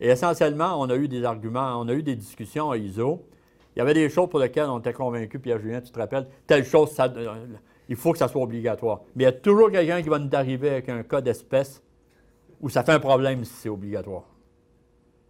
et 0.00 0.08
essentiellement, 0.08 0.80
on 0.80 0.88
a 0.88 0.96
eu 0.96 1.08
des 1.08 1.24
arguments, 1.24 1.78
on 1.78 1.88
a 1.88 1.94
eu 1.94 2.02
des 2.02 2.16
discussions 2.16 2.70
à 2.70 2.78
ISO 2.78 3.26
il 3.74 3.80
y 3.80 3.82
avait 3.82 3.94
des 3.94 4.08
choses 4.08 4.28
pour 4.30 4.38
lesquelles 4.38 4.68
on 4.68 4.78
était 4.78 4.92
convaincu, 4.92 5.38
Pierre-Julien, 5.38 5.80
tu 5.80 5.90
te 5.90 5.98
rappelles, 5.98 6.28
telle 6.46 6.64
chose, 6.64 6.94
euh, 7.00 7.46
il 7.88 7.96
faut 7.96 8.12
que 8.12 8.18
ça 8.18 8.28
soit 8.28 8.42
obligatoire. 8.42 9.02
Mais 9.16 9.24
il 9.24 9.26
y 9.26 9.28
a 9.28 9.32
toujours 9.32 9.70
quelqu'un 9.70 10.00
qui 10.00 10.08
va 10.08 10.18
nous 10.18 10.30
arriver 10.32 10.70
avec 10.70 10.88
un 10.88 11.02
cas 11.02 11.20
d'espèce 11.20 11.82
où 12.60 12.68
ça 12.68 12.84
fait 12.84 12.92
un 12.92 13.00
problème 13.00 13.44
si 13.44 13.52
c'est 13.52 13.68
obligatoire. 13.68 14.24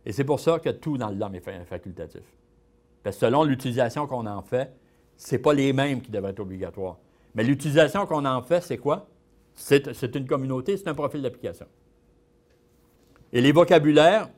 Et 0.05 0.13
c'est 0.13 0.25
pour 0.25 0.41
ça 0.41 0.59
que 0.59 0.69
tout 0.69 0.99
dans 0.99 1.09
le 1.09 1.17
LAM 1.17 1.35
est 1.35 1.65
facultatif. 1.65 2.23
Parce 3.03 3.17
que 3.17 3.21
selon 3.21 3.45
l'utilisation 3.45 4.07
qu'on 4.07 4.27
en 4.27 4.43
fait, 4.43 4.71
ce 5.17 5.37
pas 5.37 5.55
les 5.55 5.73
mêmes 5.73 6.03
qui 6.03 6.11
devraient 6.11 6.31
être 6.31 6.41
obligatoires. 6.41 6.99
Mais 7.35 7.45
l'utilisation 7.45 8.07
qu'on 8.07 8.25
en 8.25 8.43
fait, 8.43 8.61
c'est 8.61 8.79
quoi? 8.79 9.09
C'est 9.55 10.15
une 10.15 10.27
communauté, 10.27 10.77
c'est 10.77 10.89
un 10.89 10.95
profil 10.95 11.23
d'application. 11.23 11.67
Et 13.33 13.41
les 13.41 13.53
vocabulaires, 13.53 14.29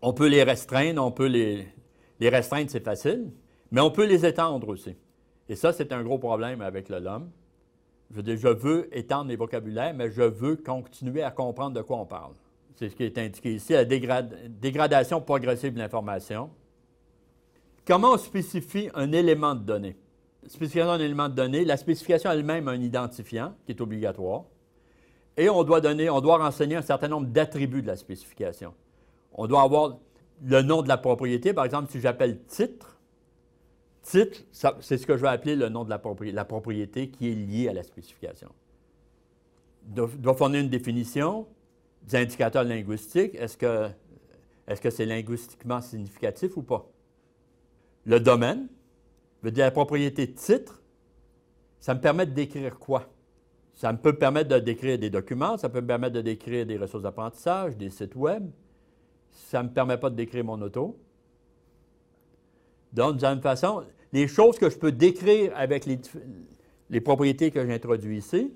on 0.00 0.12
peut 0.12 0.28
les 0.28 0.42
restreindre, 0.42 1.04
on 1.04 1.12
peut 1.12 1.26
les, 1.26 1.68
les 2.20 2.28
restreindre, 2.28 2.70
c'est 2.70 2.84
facile. 2.84 3.30
Mais 3.72 3.80
on 3.80 3.90
peut 3.90 4.06
les 4.06 4.24
étendre 4.24 4.68
aussi. 4.68 4.94
Et 5.48 5.56
ça, 5.56 5.72
c'est 5.72 5.92
un 5.92 6.02
gros 6.02 6.18
problème 6.18 6.60
avec 6.60 6.88
le. 6.88 7.02
Je 8.10 8.16
veux 8.16 8.22
dire, 8.22 8.36
je 8.36 8.48
veux 8.48 8.96
étendre 8.96 9.30
les 9.30 9.36
vocabulaires, 9.36 9.94
mais 9.94 10.10
je 10.10 10.22
veux 10.22 10.56
continuer 10.56 11.22
à 11.22 11.30
comprendre 11.30 11.74
de 11.74 11.82
quoi 11.82 11.96
on 11.96 12.04
parle. 12.04 12.34
C'est 12.76 12.90
ce 12.90 12.96
qui 12.96 13.04
est 13.04 13.16
indiqué 13.16 13.54
ici, 13.54 13.72
la 13.72 13.84
dégradation 13.84 15.20
progressive 15.20 15.72
de 15.72 15.78
l'information. 15.78 16.50
Comment 17.86 18.12
on 18.12 18.18
spécifie 18.18 18.90
un 18.94 19.10
élément 19.12 19.54
de 19.54 19.60
données? 19.60 19.96
Spécification 20.46 20.92
d'un 20.92 21.04
élément 21.04 21.28
de 21.28 21.34
données, 21.34 21.64
la 21.64 21.76
spécification 21.76 22.30
elle-même 22.30 22.68
a 22.68 22.72
un 22.72 22.80
identifiant 22.80 23.54
qui 23.64 23.72
est 23.72 23.80
obligatoire. 23.80 24.44
Et 25.36 25.48
on 25.48 25.64
doit 25.64 25.80
donner, 25.80 26.10
on 26.10 26.20
doit 26.20 26.36
renseigner 26.36 26.76
un 26.76 26.82
certain 26.82 27.08
nombre 27.08 27.28
d'attributs 27.28 27.82
de 27.82 27.86
la 27.86 27.96
spécification. 27.96 28.74
On 29.32 29.46
doit 29.46 29.62
avoir 29.62 29.98
le 30.44 30.62
nom 30.62 30.82
de 30.82 30.88
la 30.88 30.98
propriété. 30.98 31.54
Par 31.54 31.64
exemple, 31.64 31.90
si 31.90 32.00
j'appelle 32.00 32.42
titre, 32.44 32.91
Titre, 34.02 34.40
c'est 34.50 34.98
ce 34.98 35.06
que 35.06 35.16
je 35.16 35.22
vais 35.22 35.28
appeler 35.28 35.56
le 35.56 35.68
nom 35.68 35.84
de 35.84 35.90
la, 35.90 36.44
propriété, 36.44 37.08
qui 37.08 37.30
est 37.30 37.34
lié 37.34 37.68
à 37.68 37.72
la 37.72 37.82
spécification. 37.82 38.50
Doit, 39.84 40.10
doit 40.18 40.34
fournir 40.34 40.60
une 40.60 40.68
définition 40.68 41.46
des 42.02 42.16
indicateurs 42.16 42.64
linguistiques. 42.64 43.34
Est-ce 43.34 43.56
que 43.56 43.88
est-ce 44.66 44.80
que 44.80 44.90
c'est 44.90 45.06
linguistiquement 45.06 45.80
significatif 45.80 46.56
ou 46.56 46.62
pas? 46.62 46.88
Le 48.04 48.20
domaine, 48.20 48.68
veut 49.42 49.50
dire 49.50 49.64
la 49.64 49.70
propriété 49.70 50.32
titre, 50.32 50.82
ça 51.80 51.94
me 51.94 52.00
permet 52.00 52.26
de 52.26 52.32
décrire 52.32 52.78
quoi? 52.78 53.10
Ça 53.74 53.92
me 53.92 53.98
peut 53.98 54.16
permettre 54.16 54.50
de 54.50 54.58
décrire 54.58 54.98
des 54.98 55.10
documents, 55.10 55.56
ça 55.56 55.68
peut 55.68 55.80
me 55.80 55.86
permettre 55.86 56.14
de 56.14 56.20
décrire 56.20 56.66
des 56.66 56.76
ressources 56.78 57.02
d'apprentissage, 57.02 57.76
des 57.76 57.90
sites 57.90 58.14
web. 58.14 58.48
Ça 59.30 59.62
ne 59.62 59.68
me 59.68 59.72
permet 59.74 59.96
pas 59.98 60.10
de 60.10 60.14
décrire 60.14 60.44
mon 60.44 60.60
auto. 60.60 60.98
Donc, 62.92 63.20
même 63.22 63.40
façon, 63.40 63.84
les 64.12 64.28
choses 64.28 64.58
que 64.58 64.68
je 64.68 64.76
peux 64.76 64.92
décrire 64.92 65.52
avec 65.56 65.86
les, 65.86 67.00
propriétés 67.00 67.50
que 67.50 67.66
j'introduis 67.66 68.18
ici 68.18 68.52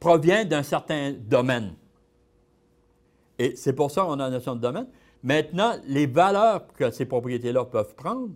proviennent 0.00 0.48
d'un 0.48 0.64
certain 0.64 1.12
domaine. 1.12 1.74
Et 3.38 3.54
c'est 3.56 3.72
pour 3.72 3.90
ça 3.90 4.02
qu'on 4.02 4.14
a 4.14 4.28
la 4.28 4.30
notion 4.30 4.56
de 4.56 4.60
domaine. 4.60 4.86
Maintenant, 5.22 5.74
les 5.86 6.06
valeurs 6.06 6.66
que 6.74 6.90
ces 6.90 7.06
propriétés-là 7.06 7.64
peuvent 7.64 7.94
prendre, 7.94 8.30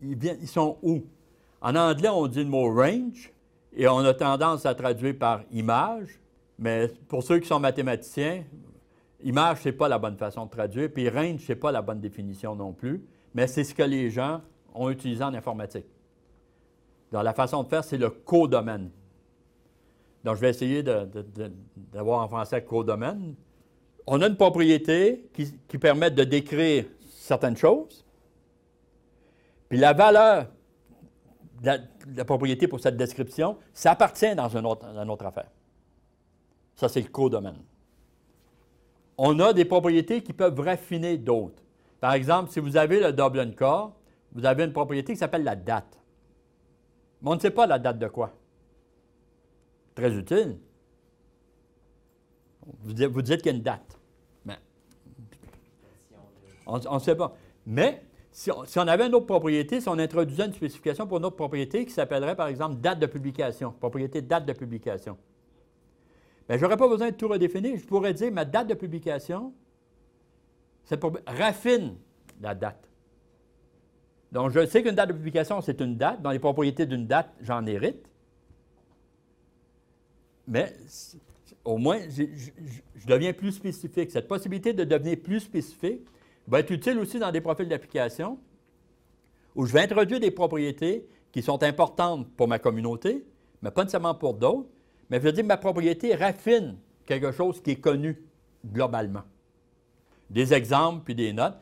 ils, 0.00 0.48
sont 0.48 0.78
où? 0.82 1.02
En 1.60 1.76
anglais, 1.76 2.08
on 2.08 2.26
dit 2.26 2.40
le 2.42 2.50
mot 2.50 2.74
range 2.74 3.32
et 3.74 3.86
on 3.86 3.98
a 3.98 4.12
tendance 4.12 4.66
à 4.66 4.74
traduire 4.74 5.16
par 5.16 5.42
image, 5.52 6.18
mais 6.58 6.88
pour 7.06 7.22
ceux 7.22 7.38
qui 7.38 7.46
sont 7.46 7.60
mathématiciens, 7.60 8.44
image, 9.24 9.58
ce 9.58 9.68
n'est 9.68 9.74
pas 9.74 9.88
la 9.88 9.98
bonne 9.98 10.16
façon 10.16 10.46
de 10.46 10.50
traduire, 10.50 10.90
puis 10.92 11.08
range, 11.08 11.40
ce 11.40 11.52
n'est 11.52 11.56
pas 11.56 11.72
la 11.72 11.82
bonne 11.82 12.00
définition 12.00 12.54
non 12.54 12.72
plus 12.72 13.02
mais 13.34 13.46
c'est 13.46 13.64
ce 13.64 13.74
que 13.74 13.82
les 13.82 14.10
gens 14.10 14.40
ont 14.74 14.90
utilisé 14.90 15.22
en 15.22 15.34
informatique. 15.34 15.86
Donc, 17.10 17.24
la 17.24 17.34
façon 17.34 17.62
de 17.62 17.68
faire, 17.68 17.84
c'est 17.84 17.98
le 17.98 18.10
codomaine. 18.10 18.90
Donc, 20.24 20.36
je 20.36 20.40
vais 20.40 20.50
essayer 20.50 20.82
d'avoir 20.82 22.22
en 22.22 22.28
français 22.28 22.64
codomaine. 22.64 23.34
On 24.06 24.20
a 24.22 24.26
une 24.26 24.36
propriété 24.36 25.28
qui, 25.32 25.78
permet 25.78 26.10
de 26.10 26.24
décrire 26.24 26.86
certaines 27.10 27.56
choses. 27.56 28.04
Puis 29.68 29.78
la 29.78 29.92
valeur 29.92 30.48
la, 31.62 32.24
propriété 32.24 32.66
pour 32.66 32.80
cette 32.80 32.96
description, 32.96 33.56
ça 33.72 33.92
appartient 33.92 34.34
dans 34.34 34.48
une 34.48 34.66
autre, 34.66 34.84
une 34.84 35.10
autre 35.10 35.24
affaire. 35.24 35.48
Ça, 36.74 36.88
c'est 36.88 37.00
le 37.00 37.08
codomaine. 37.08 37.58
On 39.18 39.38
a 39.40 39.52
des 39.52 39.64
propriétés 39.64 40.22
qui 40.22 40.32
peuvent 40.32 40.58
raffiner 40.58 41.18
d'autres. 41.18 41.62
Par 42.00 42.14
exemple, 42.14 42.50
si 42.50 42.60
vous 42.60 42.76
avez 42.76 43.00
le 43.00 43.12
Dublin 43.12 43.52
Core, 43.52 43.94
vous 44.32 44.44
avez 44.44 44.64
une 44.64 44.72
propriété 44.72 45.12
qui 45.12 45.18
s'appelle 45.18 45.44
la 45.44 45.56
date. 45.56 45.98
Mais 47.20 47.30
on 47.30 47.34
ne 47.34 47.40
sait 47.40 47.50
pas 47.50 47.66
la 47.66 47.78
date 47.78 47.98
de 47.98 48.08
quoi. 48.08 48.32
Très 49.94 50.12
utile. 50.12 50.58
Vous 52.80 52.92
dites, 52.92 53.42
qu'il 53.42 53.46
y 53.46 53.48
a 53.48 53.52
une 53.52 53.62
date. 53.62 53.98
On 56.66 56.94
ne 56.94 56.98
sait 57.00 57.16
pas. 57.16 57.34
Mais 57.66 58.02
si 58.30 58.50
on, 58.50 58.88
avait 58.88 59.06
une 59.06 59.14
autre 59.14 59.26
propriété, 59.26 59.80
si 59.80 59.88
on 59.88 59.98
introduisait 59.98 60.46
une 60.46 60.52
spécification 60.52 61.06
pour 61.06 61.18
une 61.18 61.24
autre 61.24 61.36
propriété 61.36 61.84
qui 61.84 61.92
s'appellerait, 61.92 62.36
par 62.36 62.48
exemple, 62.48 62.76
date 62.80 62.98
de 62.98 63.06
publication, 63.06 63.72
propriété 63.72 64.22
date 64.22 64.46
de 64.46 64.52
publication, 64.52 65.18
je 66.48 66.56
n'aurais 66.56 66.76
pas 66.76 66.88
besoin 66.88 67.10
de 67.10 67.16
tout 67.16 67.28
redéfinir. 67.28 67.76
Je 67.76 67.84
pourrais 67.84 68.14
dire 68.14 68.32
ma 68.32 68.44
date 68.44 68.68
de 68.68 68.74
publication, 68.74 69.52
c'est 70.84 70.96
pour 70.96 71.16
raffine 71.26 71.96
la 72.40 72.54
date. 72.54 72.88
Donc, 74.30 74.50
je 74.50 74.66
sais 74.66 74.82
qu'une 74.82 74.94
date 74.94 75.10
de 75.10 75.14
publication, 75.14 75.60
c'est 75.60 75.80
une 75.80 75.96
date. 75.96 76.22
Dans 76.22 76.30
les 76.30 76.38
propriétés 76.38 76.86
d'une 76.86 77.06
date, 77.06 77.32
j'en 77.40 77.64
hérite. 77.66 78.08
Mais 80.48 80.74
au 81.64 81.76
moins, 81.76 81.98
je 82.08 83.06
deviens 83.06 83.32
plus 83.32 83.52
spécifique. 83.52 84.10
Cette 84.10 84.26
possibilité 84.26 84.72
de 84.72 84.84
devenir 84.84 85.18
plus 85.22 85.40
spécifique, 85.40 86.02
va 86.46 86.60
être 86.60 86.70
utile 86.70 86.98
aussi 86.98 87.18
dans 87.18 87.30
des 87.30 87.40
profils 87.40 87.68
d'application 87.68 88.38
où 89.54 89.66
je 89.66 89.72
vais 89.72 89.80
introduire 89.80 90.20
des 90.20 90.30
propriétés 90.30 91.06
qui 91.30 91.42
sont 91.42 91.62
importantes 91.62 92.28
pour 92.36 92.48
ma 92.48 92.58
communauté, 92.58 93.24
mais 93.60 93.70
pas 93.70 93.82
nécessairement 93.82 94.14
pour 94.14 94.34
d'autres. 94.34 94.68
Mais 95.12 95.18
je 95.18 95.24
veux 95.24 95.32
dire, 95.32 95.44
ma 95.44 95.58
propriété 95.58 96.14
raffine 96.14 96.78
quelque 97.04 97.32
chose 97.32 97.60
qui 97.62 97.72
est 97.72 97.80
connu 97.80 98.24
globalement. 98.64 99.24
Des 100.30 100.54
exemples 100.54 101.02
puis 101.04 101.14
des 101.14 101.34
notes. 101.34 101.58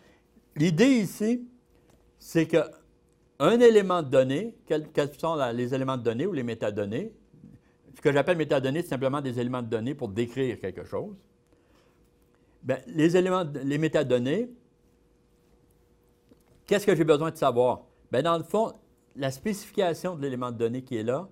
L'idée 0.55 0.87
ici, 0.87 1.49
c'est 2.17 2.47
qu'un 2.47 3.59
élément 3.59 4.05
de 4.05 4.09
données, 4.09 4.57
quels, 4.67 4.87
sont 5.19 5.35
les 5.53 5.75
éléments 5.75 5.97
de 5.97 6.03
données 6.05 6.27
ou 6.27 6.33
les 6.33 6.45
métadonnées, 6.45 7.13
ce 7.97 8.01
que 8.01 8.13
j'appelle 8.13 8.37
métadonnées, 8.37 8.83
c'est 8.83 8.91
simplement 8.91 9.21
des 9.21 9.41
éléments 9.41 9.63
de 9.63 9.69
données 9.69 9.97
pour 9.97 10.11
décrire 10.11 10.61
quelque 10.61 10.85
chose. 10.85 11.17
Bien, 12.63 12.79
les 12.87 13.17
éléments, 13.17 13.45
les 13.65 13.79
métadonnées, 13.79 14.49
Qu'est-ce 16.67 16.87
que 16.87 16.95
j'ai 16.95 17.03
besoin 17.03 17.33
de 17.33 17.37
savoir? 17.37 17.81
Bien, 18.13 18.23
dans 18.23 18.39
le 18.39 18.45
fond, 18.45 18.73
la 19.17 19.33
spécification 19.33 20.15
de 20.15 20.23
l'élément 20.23 20.53
de 20.53 20.57
données 20.57 20.85
qui 20.85 20.97
est 20.99 21.03
là, 21.03 21.29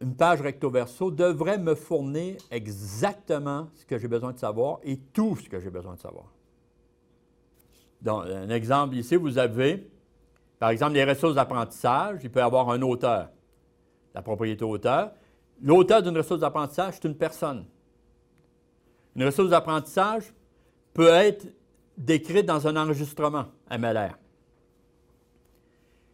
une 0.00 0.14
page 0.14 0.40
recto-verso, 0.40 1.10
devrait 1.10 1.58
me 1.58 1.74
fournir 1.74 2.36
exactement 2.50 3.68
ce 3.74 3.84
que 3.84 3.98
j'ai 3.98 4.08
besoin 4.08 4.32
de 4.32 4.38
savoir 4.38 4.78
et 4.82 4.96
tout 4.96 5.36
ce 5.36 5.48
que 5.48 5.60
j'ai 5.60 5.70
besoin 5.70 5.94
de 5.94 6.00
savoir. 6.00 6.26
Donc, 8.00 8.26
un 8.26 8.50
exemple 8.50 8.94
ici, 8.96 9.16
vous 9.16 9.38
avez, 9.38 9.90
par 10.58 10.70
exemple, 10.70 10.92
les 10.92 11.04
ressources 11.04 11.34
d'apprentissage. 11.34 12.20
Il 12.22 12.30
peut 12.30 12.40
y 12.40 12.42
avoir 12.42 12.70
un 12.70 12.80
auteur, 12.82 13.28
la 14.14 14.22
propriété 14.22 14.64
auteur. 14.64 15.12
L'auteur 15.60 16.02
d'une 16.02 16.16
ressource 16.16 16.40
d'apprentissage, 16.40 16.94
c'est 16.94 17.08
une 17.08 17.16
personne. 17.16 17.64
Une 19.16 19.24
ressource 19.24 19.50
d'apprentissage 19.50 20.32
peut 20.94 21.08
être 21.08 21.46
décrite 21.96 22.46
dans 22.46 22.66
un 22.68 22.76
enregistrement 22.76 23.46
MLR. 23.70 24.16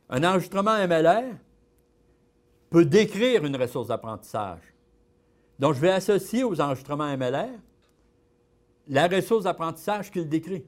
Un 0.08 0.24
enregistrement 0.24 0.76
MLR 0.86 1.34
peut 2.74 2.84
décrire 2.84 3.44
une 3.44 3.54
ressource 3.54 3.86
d'apprentissage. 3.86 4.58
Donc, 5.60 5.74
je 5.74 5.80
vais 5.80 5.92
associer 5.92 6.42
aux 6.42 6.60
enregistrements 6.60 7.16
MLR 7.16 7.50
la 8.88 9.06
ressource 9.06 9.44
d'apprentissage 9.44 10.10
qu'il 10.10 10.28
décrit. 10.28 10.64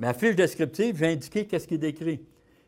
Ma 0.00 0.14
fiche 0.14 0.34
descriptive, 0.34 0.96
j'ai 0.98 1.06
indiqué 1.06 1.46
qu'est-ce 1.46 1.68
qu'il 1.68 1.78
décrit. 1.78 2.20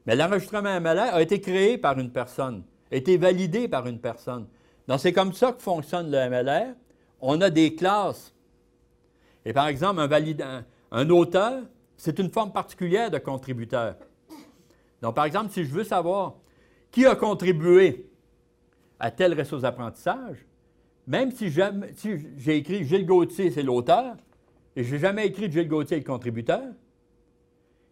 Mais 0.06 0.14
l'enregistrement 0.14 0.80
MLR 0.80 1.12
a 1.14 1.20
été 1.20 1.40
créé 1.40 1.78
par 1.78 1.98
une 1.98 2.12
personne, 2.12 2.62
a 2.92 2.94
été 2.94 3.16
validé 3.16 3.66
par 3.66 3.88
une 3.88 3.98
personne. 3.98 4.46
Donc, 4.86 5.00
c'est 5.00 5.12
comme 5.12 5.32
ça 5.32 5.50
que 5.50 5.60
fonctionne 5.60 6.12
le 6.12 6.30
MLR. 6.30 6.76
On 7.20 7.40
a 7.40 7.50
des 7.50 7.74
classes. 7.74 8.32
Et 9.44 9.52
par 9.52 9.66
exemple, 9.66 10.00
un, 10.00 10.64
un 10.92 11.10
auteur, 11.10 11.64
c'est 11.96 12.20
une 12.20 12.30
forme 12.30 12.52
particulière 12.52 13.10
de 13.10 13.18
contributeur. 13.18 13.96
Donc, 15.02 15.16
par 15.16 15.24
exemple, 15.24 15.50
si 15.50 15.64
je 15.64 15.72
veux 15.72 15.82
savoir 15.82 16.36
qui 16.90 17.06
a 17.06 17.14
contribué 17.14 18.06
à 18.98 19.10
telle 19.10 19.38
ressource 19.38 19.62
d'apprentissage, 19.62 20.44
même 21.06 21.30
si 21.32 21.50
j'ai 21.50 22.56
écrit 22.56 22.84
Gilles 22.84 23.06
Gauthier, 23.06 23.50
c'est 23.50 23.62
l'auteur, 23.62 24.16
et 24.76 24.84
je 24.84 24.94
n'ai 24.94 25.00
jamais 25.00 25.26
écrit 25.26 25.50
Gilles 25.50 25.68
Gauthier, 25.68 25.98
le 25.98 26.04
contributeur, 26.04 26.72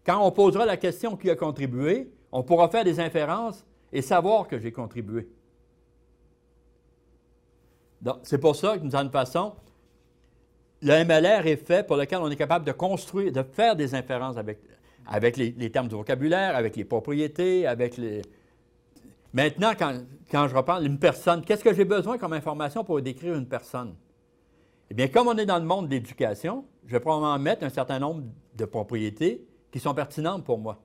quand 0.04 0.24
on 0.24 0.30
posera 0.30 0.64
la 0.64 0.76
question 0.76 1.16
qui 1.16 1.28
a 1.30 1.36
contribué, 1.36 2.10
on 2.32 2.42
pourra 2.42 2.68
faire 2.68 2.84
des 2.84 3.00
inférences 3.00 3.64
et 3.92 4.02
savoir 4.02 4.48
que 4.48 4.58
j'ai 4.58 4.72
contribué. 4.72 5.28
C'est 8.22 8.38
pour 8.38 8.54
ça 8.54 8.76
que, 8.76 8.82
d'une 8.82 8.90
certaine 8.90 9.10
façon, 9.10 9.54
le 10.82 11.04
MLR 11.04 11.46
est 11.46 11.56
fait 11.56 11.86
pour 11.86 11.96
lequel 11.96 12.18
on 12.18 12.30
est 12.30 12.36
capable 12.36 12.64
de 12.64 12.72
construire, 12.72 13.32
de 13.32 13.42
faire 13.42 13.74
des 13.74 13.94
inférences 13.94 14.36
avec, 14.36 14.60
avec 15.06 15.36
les, 15.36 15.70
termes 15.70 15.88
du 15.88 15.94
vocabulaire, 15.94 16.54
avec 16.54 16.76
les 16.76 16.84
propriétés, 16.84 17.66
avec 17.66 17.96
les... 17.96 18.22
Maintenant, 19.32 19.72
quand, 19.78 20.48
je 20.48 20.54
reparle 20.54 20.82
d'une 20.82 20.98
personne, 20.98 21.44
qu'est-ce 21.44 21.62
que 21.62 21.74
j'ai 21.74 21.84
besoin 21.84 22.18
comme 22.18 22.32
information 22.32 22.84
pour 22.84 23.00
décrire 23.02 23.34
une 23.34 23.48
personne? 23.48 23.94
Eh 24.90 24.94
bien, 24.94 25.08
comme 25.08 25.28
on 25.28 25.36
est 25.36 25.46
dans 25.46 25.58
le 25.58 25.64
monde 25.64 25.88
de 25.88 25.94
l'éducation, 25.94 26.64
je 26.86 26.92
vais 26.92 27.00
probablement 27.00 27.38
mettre 27.38 27.64
un 27.64 27.68
certain 27.68 27.98
nombre 27.98 28.24
de 28.54 28.64
propriétés 28.64 29.46
qui 29.70 29.80
sont 29.80 29.94
pertinentes 29.94 30.44
pour 30.44 30.58
moi. 30.58 30.82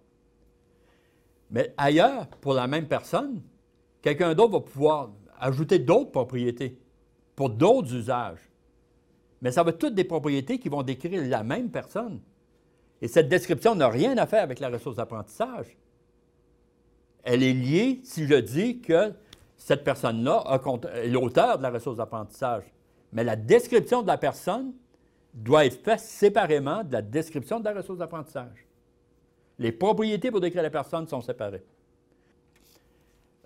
Mais 1.50 1.74
ailleurs, 1.78 2.28
pour 2.42 2.54
la 2.54 2.68
même 2.68 2.88
personne, 2.88 3.42
quelqu'un 4.02 4.34
d'autre 4.34 4.54
va 4.54 4.60
pouvoir 4.60 5.12
ajouter 5.40 5.80
d'autres 5.80 6.12
propriétés 6.12 6.78
pour 7.36 7.50
d'autres 7.50 7.94
usages. 7.96 8.50
Mais 9.42 9.52
ça 9.52 9.64
va 9.64 9.70
être 9.70 9.80
toutes 9.80 9.96
des 9.96 10.04
propriétés 10.04 10.60
qui 10.60 10.70
vont 10.70 10.84
décrire 10.84 11.22
la 11.26 11.44
même 11.44 11.70
personne. 11.70 12.22
Et 13.02 13.08
cette 13.08 13.30
description 13.30 13.76
n'a 13.76 13.90
rien 13.90 14.18
à 14.18 14.26
faire 14.26 14.44
avec 14.44 14.60
la 14.60 14.70
ressource 14.70 14.96
d'apprentissage. 14.96 15.78
Elle 17.24 17.44
est 17.44 17.54
liée 17.54 18.02
si 18.04 18.28
je 18.28 18.36
dis 18.36 18.82
que 18.82 19.14
cette 19.58 19.84
personne-là 19.84 20.44
est 20.96 21.08
l'auteur 21.08 21.58
de 21.58 21.64
la 21.64 21.70
ressource 21.70 21.98
d'apprentissage. 21.98 22.64
Mais 23.14 23.24
la 23.24 23.36
description 23.36 24.02
de 24.02 24.08
la 24.08 24.18
personne 24.18 24.74
doit 25.34 25.66
être 25.66 25.82
faite 25.84 26.00
séparément 26.00 26.84
de 26.84 26.94
la 26.94 27.02
description 27.02 27.60
de 27.60 27.66
la 27.66 27.74
ressource 27.74 28.00
d'apprentissage. 28.00 28.68
Les 29.58 29.72
propriétés 29.72 30.32
pour 30.32 30.42
décrire 30.42 30.64
la 30.64 30.70
personne 30.70 31.08
sont 31.08 31.22
séparées. 31.22 31.64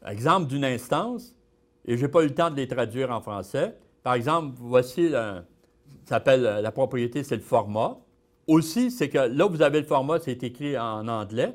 Exemple 0.06 0.48
d'une 0.48 0.66
instance, 0.66 1.36
et 1.86 1.98
je 1.98 2.06
n'ai 2.06 2.12
pas 2.12 2.24
eu 2.24 2.28
le 2.28 2.36
temps 2.36 2.50
de 2.50 2.56
les 2.56 2.68
traduire 2.68 3.12
en 3.12 3.22
français. 3.22 3.78
Par 4.04 4.14
exemple, 4.14 4.56
voici, 4.60 5.12
s'appelle 6.06 6.42
la 6.42 6.72
propriété, 6.72 7.24
c'est 7.24 7.36
le 7.36 7.42
format. 7.42 7.98
Aussi, 8.48 8.92
c'est 8.92 9.10
que 9.10 9.18
là, 9.18 9.46
vous 9.46 9.62
avez 9.62 9.82
le 9.82 9.86
format, 9.86 10.20
c'est 10.20 10.42
écrit 10.44 10.78
en 10.78 11.08
anglais, 11.08 11.54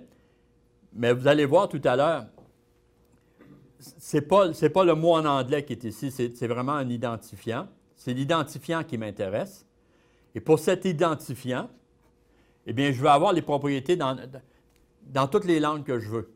mais 0.95 1.13
vous 1.13 1.27
allez 1.27 1.47
voir 1.47 1.69
tout 1.69 1.81
à 1.85 1.97
l'heure, 1.97 2.27
ce 3.79 4.17
n'est 4.17 4.21
pas, 4.21 4.49
pas, 4.73 4.85
le 4.85 4.95
mot 4.95 5.13
en 5.13 5.25
anglais 5.25 5.65
qui 5.65 5.73
est 5.73 5.85
ici, 5.85 6.11
c'est 6.11 6.47
vraiment 6.47 6.73
un 6.73 6.89
identifiant. 6.89 7.69
C'est 7.97 8.15
l'identifiant 8.15 8.85
qui 8.85 8.99
m'intéresse. 8.99 9.67
Et 10.35 10.41
pour 10.41 10.59
cet 10.59 10.85
identifiant, 10.85 11.69
eh 12.67 12.73
bien, 12.73 12.93
je 12.93 13.03
vais 13.03 13.09
avoir 13.09 13.33
les 13.33 13.43
propriétés 13.43 13.97
dans, 13.97 14.17
dans 15.03 15.27
toutes 15.27 15.45
les 15.45 15.61
langues 15.61 15.85
que 15.85 15.99
je 15.99 16.09
veux. 16.09 16.33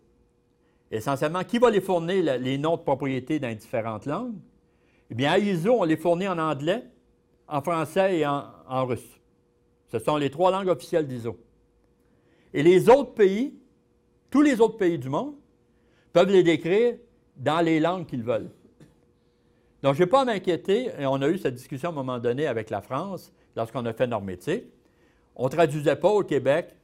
Essentiellement, 0.91 1.45
qui 1.45 1.59
va 1.59 1.71
les 1.71 1.81
fournir, 1.81 2.39
les 2.39 2.59
noms 2.59 2.77
de 2.77 2.83
propriétés 2.83 3.39
dans 3.39 3.55
différentes 3.57 4.07
langues? 4.07 4.35
Eh 5.11 5.15
bien, 5.15 5.33
à 5.33 5.39
ISO, 5.39 5.77
on 5.79 5.85
les 5.85 5.97
fournit 5.97 6.29
en 6.29 6.39
anglais, 6.39 6.85
en 7.47 7.61
français 7.61 8.19
et 8.19 8.27
en 8.27 8.87
russe. 8.87 9.21
Ce 9.89 9.99
sont 9.99 10.17
les 10.17 10.31
trois 10.31 10.51
langues 10.51 10.69
officielles 10.69 11.07
d'ISO. 11.07 11.39
Et 12.53 12.63
les 12.63 12.89
autres 12.89 13.15
pays, 13.15 13.55
tous 14.31 14.43
les 14.43 14.61
autres 14.61 14.77
pays 14.77 14.99
du 14.99 15.09
monde, 15.09 15.35
peuvent 16.13 16.31
les 16.31 16.43
décrire 16.43 16.95
dans 17.37 17.61
les 17.61 17.81
langues 17.81 18.07
qu'ils 18.07 18.23
veulent. 18.23 18.51
Donc, 19.83 19.95
je 19.95 20.03
n'ai 20.03 20.07
pas 20.07 20.23
à 20.23 20.25
m'inquiéter, 20.25 20.91
et 20.99 21.07
on 21.07 21.21
a 21.23 21.29
eu 21.29 21.39
cette 21.39 21.55
discussion 21.55 21.91
à 21.91 21.93
un 21.93 21.95
moment 21.95 22.19
donné 22.19 22.47
avec 22.47 22.71
la 22.71 22.81
France 22.81 23.33
lorsqu'on 23.55 23.85
a 23.87 23.93
fait 23.93 24.07
Normétique. 24.07 24.65
On 25.35 25.45
ne 25.45 25.51
traduisait 25.51 25.97
pas 25.97 26.09
au 26.09 26.23
Québec 26.23 26.75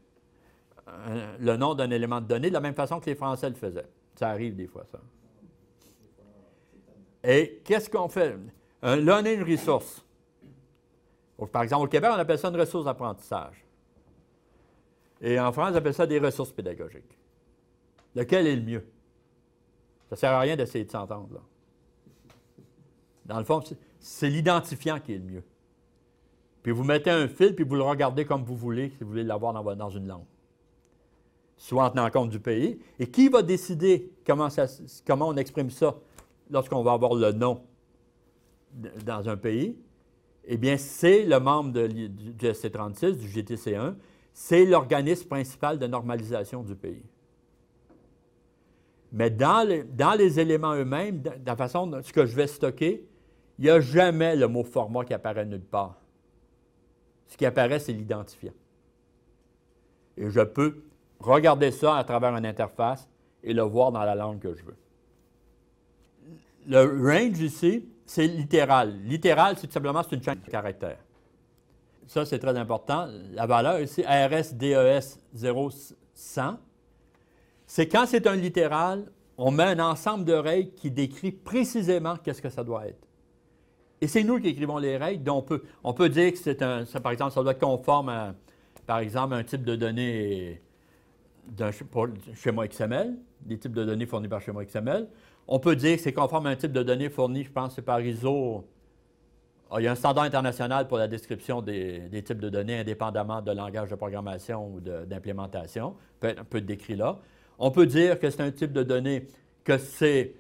euh, 0.89 1.37
le 1.41 1.57
nom 1.57 1.75
d'un 1.75 1.91
élément 1.91 2.21
de 2.21 2.27
données 2.27 2.49
de 2.49 2.55
la 2.55 2.61
même 2.61 2.75
façon 2.75 3.01
que 3.01 3.07
les 3.07 3.15
Français 3.15 3.49
le 3.49 3.55
faisaient. 3.55 3.89
Ça 4.15 4.29
arrive 4.29 4.55
des 4.55 4.67
fois, 4.67 4.85
ça. 4.91 4.99
Et 7.25 7.61
qu'est-ce 7.65 7.89
qu'on 7.89 8.09
fait? 8.09 8.37
Un 8.83 8.97
learning 8.97 9.43
resource. 9.43 10.05
Par 11.51 11.63
exemple, 11.63 11.87
au 11.87 11.89
Québec, 11.89 12.11
on 12.15 12.19
appelle 12.19 12.39
ça 12.39 12.49
une 12.49 12.61
ressource 12.61 12.85
d'apprentissage. 12.85 13.65
Et 15.21 15.39
en 15.41 15.51
France, 15.53 15.71
on 15.73 15.77
appelle 15.77 15.95
ça 15.95 16.07
des 16.07 16.19
ressources 16.19 16.53
pédagogiques. 16.53 17.19
Lequel 18.15 18.47
est 18.47 18.57
le 18.57 18.63
mieux? 18.63 18.87
Ça 20.09 20.17
ne 20.17 20.17
sert 20.17 20.31
à 20.33 20.41
rien 20.41 20.57
d'essayer 20.57 20.85
de 20.85 20.91
s'entendre. 20.91 21.41
Dans 23.25 23.39
le 23.39 23.45
fond, 23.45 23.63
c'est 23.99 24.29
l'identifiant 24.29 25.01
qui 25.01 25.15
est 25.15 25.19
le 25.19 25.25
mieux. 25.25 25.45
Puis 26.63 26.73
vous 26.73 26.85
mettez 26.85 27.11
un 27.11 27.29
fil, 27.29 27.55
puis 27.55 27.65
vous 27.65 27.75
le 27.75 27.83
regardez 27.83 28.25
comme 28.25 28.45
vous 28.45 28.57
voulez, 28.57 28.91
si 28.91 28.99
vous 29.03 29.11
voulez 29.11 29.25
l'avoir 29.25 29.53
dans, 29.53 29.91
une 29.91 30.07
langue. 30.07 30.25
Soit 31.57 31.85
en 31.85 31.91
tenant 31.91 32.11
compte 32.11 32.31
du 32.31 32.41
pays. 32.41 32.79
Et 32.99 33.11
qui 33.11 33.29
va 33.29 33.43
décider 33.43 34.13
comment, 34.27 34.49
on 35.29 35.37
exprime 35.37 35.71
ça 35.71 35.97
lorsqu'on 36.51 36.83
va 36.83 36.93
avoir 36.93 37.15
le 37.15 37.33
nom 37.33 37.63
dans 39.05 39.29
un 39.29 39.37
pays? 39.37 39.77
Eh 40.45 40.57
bien, 40.57 40.77
c'est 40.77 41.25
le 41.25 41.39
membre 41.39 41.73
de, 41.73 41.87
du 41.87 42.47
SC36, 42.47 43.17
du 43.17 43.29
GTC1, 43.29 43.95
c'est 44.33 44.65
l'organisme 44.65 45.29
principal 45.29 45.79
de 45.79 45.87
normalisation 45.87 46.63
du 46.63 46.75
pays. 46.75 47.03
Mais 49.13 49.29
dans 49.29 49.69
les, 49.69 50.41
éléments 50.41 50.75
eux-mêmes, 50.75 51.21
de 51.21 51.31
la 51.45 51.55
façon 51.55 51.87
dont 51.87 52.03
ce 52.03 52.13
que 52.13 52.25
je 52.25 52.35
vais 52.35 52.47
stocker, 52.47 53.07
il 53.59 53.65
n'y 53.65 53.71
a 53.71 53.79
jamais 53.81 54.35
le 54.35 54.49
mot 54.49 54.65
format 54.65 55.05
qui 55.05 55.13
apparaît 55.13 55.45
nulle 55.45 55.61
part. 55.61 55.97
Ce 57.27 57.37
qui 57.37 57.45
apparaît, 57.45 57.79
c'est 57.79 57.93
l'identifiant. 57.93 58.53
Et 60.17 60.31
je 60.31 60.41
peux 60.41 60.83
regarder 61.21 61.71
ça 61.71 61.97
à 61.97 62.05
travers 62.05 62.35
une 62.35 62.47
interface 62.47 63.09
et 63.43 63.53
le 63.53 63.63
voir 63.63 63.93
dans 63.93 64.03
la 64.03 64.15
langue 64.15 64.39
que 64.39 64.55
je 64.55 64.65
veux. 64.65 64.77
Le 66.67 66.81
range 67.07 67.41
ici, 67.41 67.89
c'est 68.07 68.27
littéral. 68.27 68.99
Littéral, 69.05 69.57
c'est 69.59 69.67
tout 69.67 69.73
simplement 69.73 70.03
une 70.11 70.23
chaîne 70.23 70.41
de 70.45 70.51
caractères. 70.51 70.99
Ça, 72.07 72.25
c'est 72.25 72.39
très 72.39 72.57
important. 72.57 73.09
La 73.33 73.47
valeur 73.47 73.81
ici, 73.81 74.03
RSDES 74.03 75.19
0100, 75.35 76.59
c'est 77.75 77.89
quand 77.89 78.05
c'est 78.05 78.27
un 78.27 78.37
littéral, 78.37 79.11
on 79.39 79.51
met 79.51 79.63
un 79.63 79.79
ensemble 79.79 80.27
de 80.27 80.35
règles 80.35 80.75
qui 80.75 80.91
décrit 80.91 81.33
précisément 81.33 82.17
qu'est-ce 82.17 82.43
que 82.43 82.51
ça 82.51 82.63
doit 82.63 82.87
être. 82.87 83.09
Et 84.03 84.09
c'est 84.09 84.25
nous 84.25 84.39
qui 84.39 84.49
écrivons 84.49 84.77
les 84.77 84.99
règles. 84.99 85.25
Donc 85.25 85.39
on 85.39 85.47
peut, 85.47 85.63
on 85.83 85.95
peut 85.95 86.11
dire 86.11 86.33
que 86.33 86.39
c'est 86.39 86.61
un, 86.61 86.85
par 87.03 87.13
exemple, 87.13 87.33
ça 87.33 87.43
doit 87.43 87.53
être 87.53 87.59
conforme 87.59 88.11
à, 88.11 88.35
par 88.87 88.99
exemple, 88.99 89.33
un 89.33 89.43
type 89.43 89.65
de 89.65 89.75
données 89.75 90.61
d'un 91.47 91.71
schéma 92.35 92.69
XML, 92.69 93.17
des 93.41 93.59
types 93.59 93.73
de 93.73 93.87
données 93.87 94.05
fournis 94.05 94.29
par 94.29 94.43
schéma 94.43 94.67
XML. 94.67 95.09
On 95.49 95.59
peut 95.59 95.75
dire 95.75 95.97
que 95.97 96.03
c'est 96.03 96.13
conforme 96.13 96.49
à 96.49 96.51
un 96.51 96.57
type 96.57 96.73
de 96.73 96.83
données 96.83 97.09
fourni, 97.09 97.43
je 97.43 97.53
pense, 97.53 97.81
par 97.81 98.03
ISO. 98.03 98.67
Ah, 99.71 99.77
il 99.79 99.85
y 99.85 99.87
a 99.87 99.93
un 99.93 99.95
standard 99.95 100.25
international 100.25 100.89
pour 100.89 100.99
la 100.99 101.09
description 101.09 101.63
des, 101.63 102.23
types 102.23 102.39
de 102.39 102.51
données 102.51 102.81
indépendamment 102.81 103.41
de 103.41 103.53
langage 103.53 103.89
de 103.89 103.95
programmation 103.95 104.75
ou 104.75 104.81
d'implémentation. 104.81 105.97
Peut 106.21 106.29
être 106.29 106.41
un 106.41 106.45
peu 106.45 106.61
décrit 106.61 106.97
là. 106.97 107.19
On 107.59 107.71
peut 107.71 107.87
dire 107.87 108.19
que 108.19 108.31
c'est 108.31 108.43
un 108.43 108.51
type 108.51 108.73
de 108.73 108.83
données 108.83 109.27
que 109.65 109.79
c'est 109.79 110.35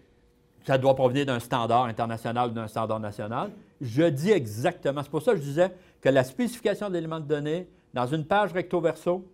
ça 0.64 0.78
doit 0.78 0.94
provenir 0.94 1.26
d'un 1.26 1.40
standard 1.40 1.84
international 1.84 2.50
ou 2.50 2.52
d'un 2.52 2.68
standard 2.68 3.00
national. 3.00 3.50
Je 3.80 4.04
dis 4.04 4.30
exactement, 4.30 5.02
c'est 5.02 5.10
pour 5.10 5.22
ça 5.22 5.32
que 5.32 5.38
je 5.38 5.44
disais 5.44 5.72
que 6.00 6.08
la 6.08 6.24
spécification 6.24 6.88
d'éléments 6.88 7.20
de 7.20 7.26
données, 7.26 7.68
dans 7.94 8.06
une 8.06 8.24
page 8.24 8.52
recto-verso, 8.52 9.26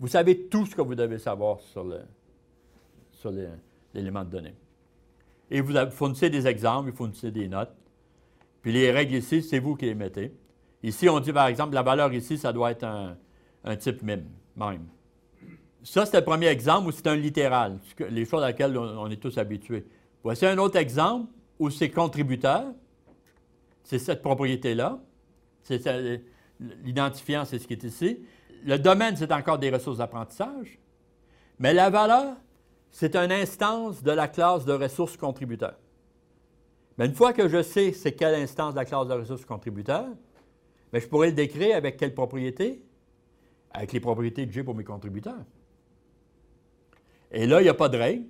vous 0.00 0.08
savez 0.08 0.46
tout 0.46 0.66
ce 0.66 0.74
que 0.74 0.82
vous 0.82 0.94
devez 0.94 1.18
savoir 1.18 1.60
sur, 1.60 1.84
l'élément 3.94 4.24
de 4.24 4.30
données. 4.30 4.54
Et 5.50 5.60
vous 5.60 5.74
fournissez 5.90 6.30
des 6.30 6.46
exemples, 6.46 6.90
vous 6.90 6.96
fournissez 6.96 7.30
des 7.30 7.48
notes. 7.48 7.74
Puis 8.62 8.72
les 8.72 8.90
règles 8.90 9.14
ici, 9.14 9.42
c'est 9.42 9.58
vous 9.58 9.76
qui 9.76 9.86
les 9.86 9.94
mettez. 9.94 10.32
Ici, 10.82 11.08
on 11.08 11.20
dit 11.20 11.32
par 11.32 11.46
exemple, 11.46 11.74
la 11.74 11.82
valeur 11.82 12.12
ici, 12.12 12.38
ça 12.38 12.52
doit 12.52 12.70
être 12.70 12.84
un, 12.84 13.76
type 13.76 14.02
MIM, 14.02 14.22
même. 14.56 14.86
Ça, 15.82 16.04
c'est 16.04 16.18
le 16.18 16.24
premier 16.24 16.46
exemple 16.46 16.88
où 16.88 16.92
c'est 16.92 17.06
un 17.06 17.16
littéral, 17.16 17.78
les 18.10 18.24
choses 18.24 18.42
à 18.42 18.48
laquelle 18.48 18.76
on 18.76 19.10
est 19.10 19.16
tous 19.16 19.38
habitués. 19.38 19.86
Voici 20.22 20.44
un 20.44 20.58
autre 20.58 20.76
exemple 20.76 21.32
où 21.58 21.70
c'est 21.70 21.90
contributeur. 21.90 22.66
C'est 23.82 23.98
cette 23.98 24.22
propriété-là. 24.22 25.00
L'identifiant, 26.84 27.44
c'est 27.44 27.58
ce 27.58 27.66
qui 27.66 27.72
est 27.72 27.84
ici. 27.84 28.20
Le 28.64 28.78
domaine, 28.78 29.16
c'est 29.16 29.32
encore 29.32 29.58
des 29.58 29.70
ressources 29.70 29.98
d'apprentissage. 29.98 30.78
Mais 31.58 31.72
la 31.72 31.88
valeur, 31.88 32.36
c'est 32.90 33.16
une 33.16 33.32
instance 33.32 34.02
de 34.02 34.10
la 34.10 34.28
classe 34.28 34.64
de 34.64 34.72
ressources 34.72 35.16
contributeurs. 35.16 35.78
Mais 36.98 37.06
une 37.06 37.14
fois 37.14 37.32
que 37.32 37.48
je 37.48 37.62
sais 37.62 37.92
c'est 37.92 38.12
quelle 38.12 38.34
instance 38.34 38.74
de 38.74 38.78
la 38.78 38.84
classe 38.84 39.06
de 39.06 39.14
ressources 39.14 39.44
contributeurs, 39.44 40.08
je 40.92 41.06
pourrais 41.06 41.28
le 41.28 41.34
décrire 41.34 41.76
avec 41.76 41.96
quelle 41.96 42.14
propriété? 42.14 42.84
Avec 43.70 43.92
les 43.92 44.00
propriétés 44.00 44.46
que 44.46 44.52
j'ai 44.52 44.64
pour 44.64 44.74
mes 44.74 44.84
contributeurs. 44.84 45.44
Et 47.30 47.46
là, 47.46 47.60
il 47.60 47.64
n'y 47.64 47.70
a 47.70 47.74
pas 47.74 47.88
de 47.88 47.96
règle. 47.96 48.24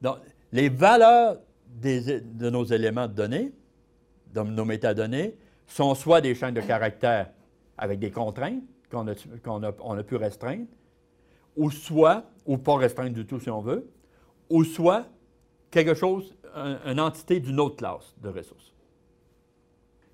Donc, 0.00 0.18
les 0.52 0.68
valeurs 0.68 1.38
de 1.80 2.50
nos 2.50 2.64
éléments 2.64 3.06
de 3.06 3.12
données, 3.12 3.52
de 4.32 4.42
nos 4.42 4.64
métadonnées, 4.64 5.36
sont 5.66 5.94
soit 5.94 6.20
des 6.20 6.34
chaînes 6.34 6.54
de 6.54 6.60
caractères 6.60 7.30
avec 7.78 7.98
des 7.98 8.10
contraintes 8.10 8.62
qu'on 8.90 9.06
a, 9.62 10.02
pu 10.02 10.16
restreindre, 10.16 10.66
ou 11.56 11.70
soit, 11.70 12.24
ou 12.44 12.58
pas 12.58 12.76
restreindre 12.76 13.14
du 13.14 13.26
tout 13.26 13.40
si 13.40 13.48
on 13.48 13.60
veut, 13.60 13.88
ou 14.50 14.64
soit 14.64 15.06
quelque 15.70 15.94
chose, 15.94 16.36
une 16.84 17.00
entité 17.00 17.40
d'une 17.40 17.58
autre 17.58 17.76
classe 17.76 18.14
de 18.20 18.28
ressources. 18.28 18.72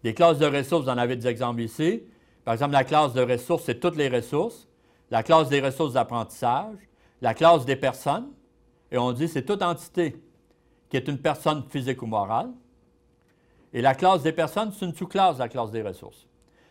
Des 0.05 0.15
classes 0.15 0.39
de 0.39 0.47
ressources, 0.47 0.85
vous 0.85 0.91
en 0.91 0.99
avez 0.99 1.17
des 1.17 1.27
exemples 1.27 1.61
ici. 1.61 2.05
Par 2.45 2.55
exemple, 2.55 2.73
la 2.73 2.85
classe 2.85 3.13
de 3.15 3.23
ressources, 3.23 3.65
c'est 3.65 3.81
toutes 3.81 3.97
les 3.97 4.09
ressources. 4.09 4.69
La 5.11 5.25
classe 5.25 5.49
des 5.49 5.61
ressources 5.61 5.95
d'apprentissage. 5.95 6.77
La 7.21 7.35
classe 7.35 7.65
des 7.65 7.77
personnes. 7.77 8.29
Et 8.91 8.99
on 8.99 9.13
dit 9.13 9.29
c'est 9.29 9.45
toute 9.45 9.63
entité 9.63 10.23
qui 10.89 10.97
est 10.97 11.09
une 11.09 11.19
personne 11.19 11.65
physique 11.69 12.03
ou 12.03 12.07
morale. 12.07 12.51
Et 13.73 13.83
la 13.83 13.95
classe 13.95 14.23
des 14.23 14.33
personnes, 14.33 14.73
c'est 14.73 14.87
une 14.87 14.95
sous-classe 14.95 15.37
de 15.37 15.41
la 15.41 15.49
classe 15.49 15.71
des 15.71 15.83
ressources. 15.83 16.27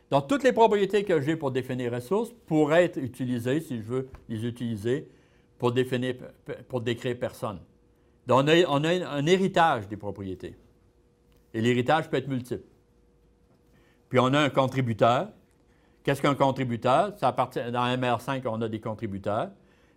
Donc, 0.10 0.27
toutes 0.27 0.43
les 0.43 0.53
propriétés 0.53 1.03
que 1.03 1.21
j'ai 1.21 1.36
pour 1.36 1.51
définir 1.51 1.91
ressources 1.91 2.31
pourraient 2.45 2.86
être 2.86 2.97
utilisées, 2.97 3.60
si 3.60 3.77
je 3.77 3.83
veux 3.83 4.10
les 4.29 4.45
utiliser, 4.45 5.10
pour, 5.60 5.71
définir, 5.71 6.15
pour 6.69 6.81
décrire 6.81 7.19
personne. 7.19 7.60
Donc, 8.25 8.47
on 8.67 8.83
a, 8.83 8.89
un 8.89 9.25
héritage 9.25 9.88
des 9.88 9.97
propriétés. 9.97 10.55
Et 11.53 11.62
l'héritage 11.62 12.10
peut 12.10 12.17
être 12.17 12.27
multiple. 12.27 12.63
Puis, 14.10 14.19
on 14.19 14.33
a 14.33 14.39
un 14.39 14.49
contributeur. 14.49 15.29
Qu'est-ce 16.03 16.21
qu'un 16.21 16.36
contributeur? 16.36 17.13
Ça 17.17 17.31
dans 17.33 17.86
MR5, 17.86 18.41
on 18.47 18.62
a 18.62 18.69
des 18.69 18.79
contributeurs. 18.79 19.49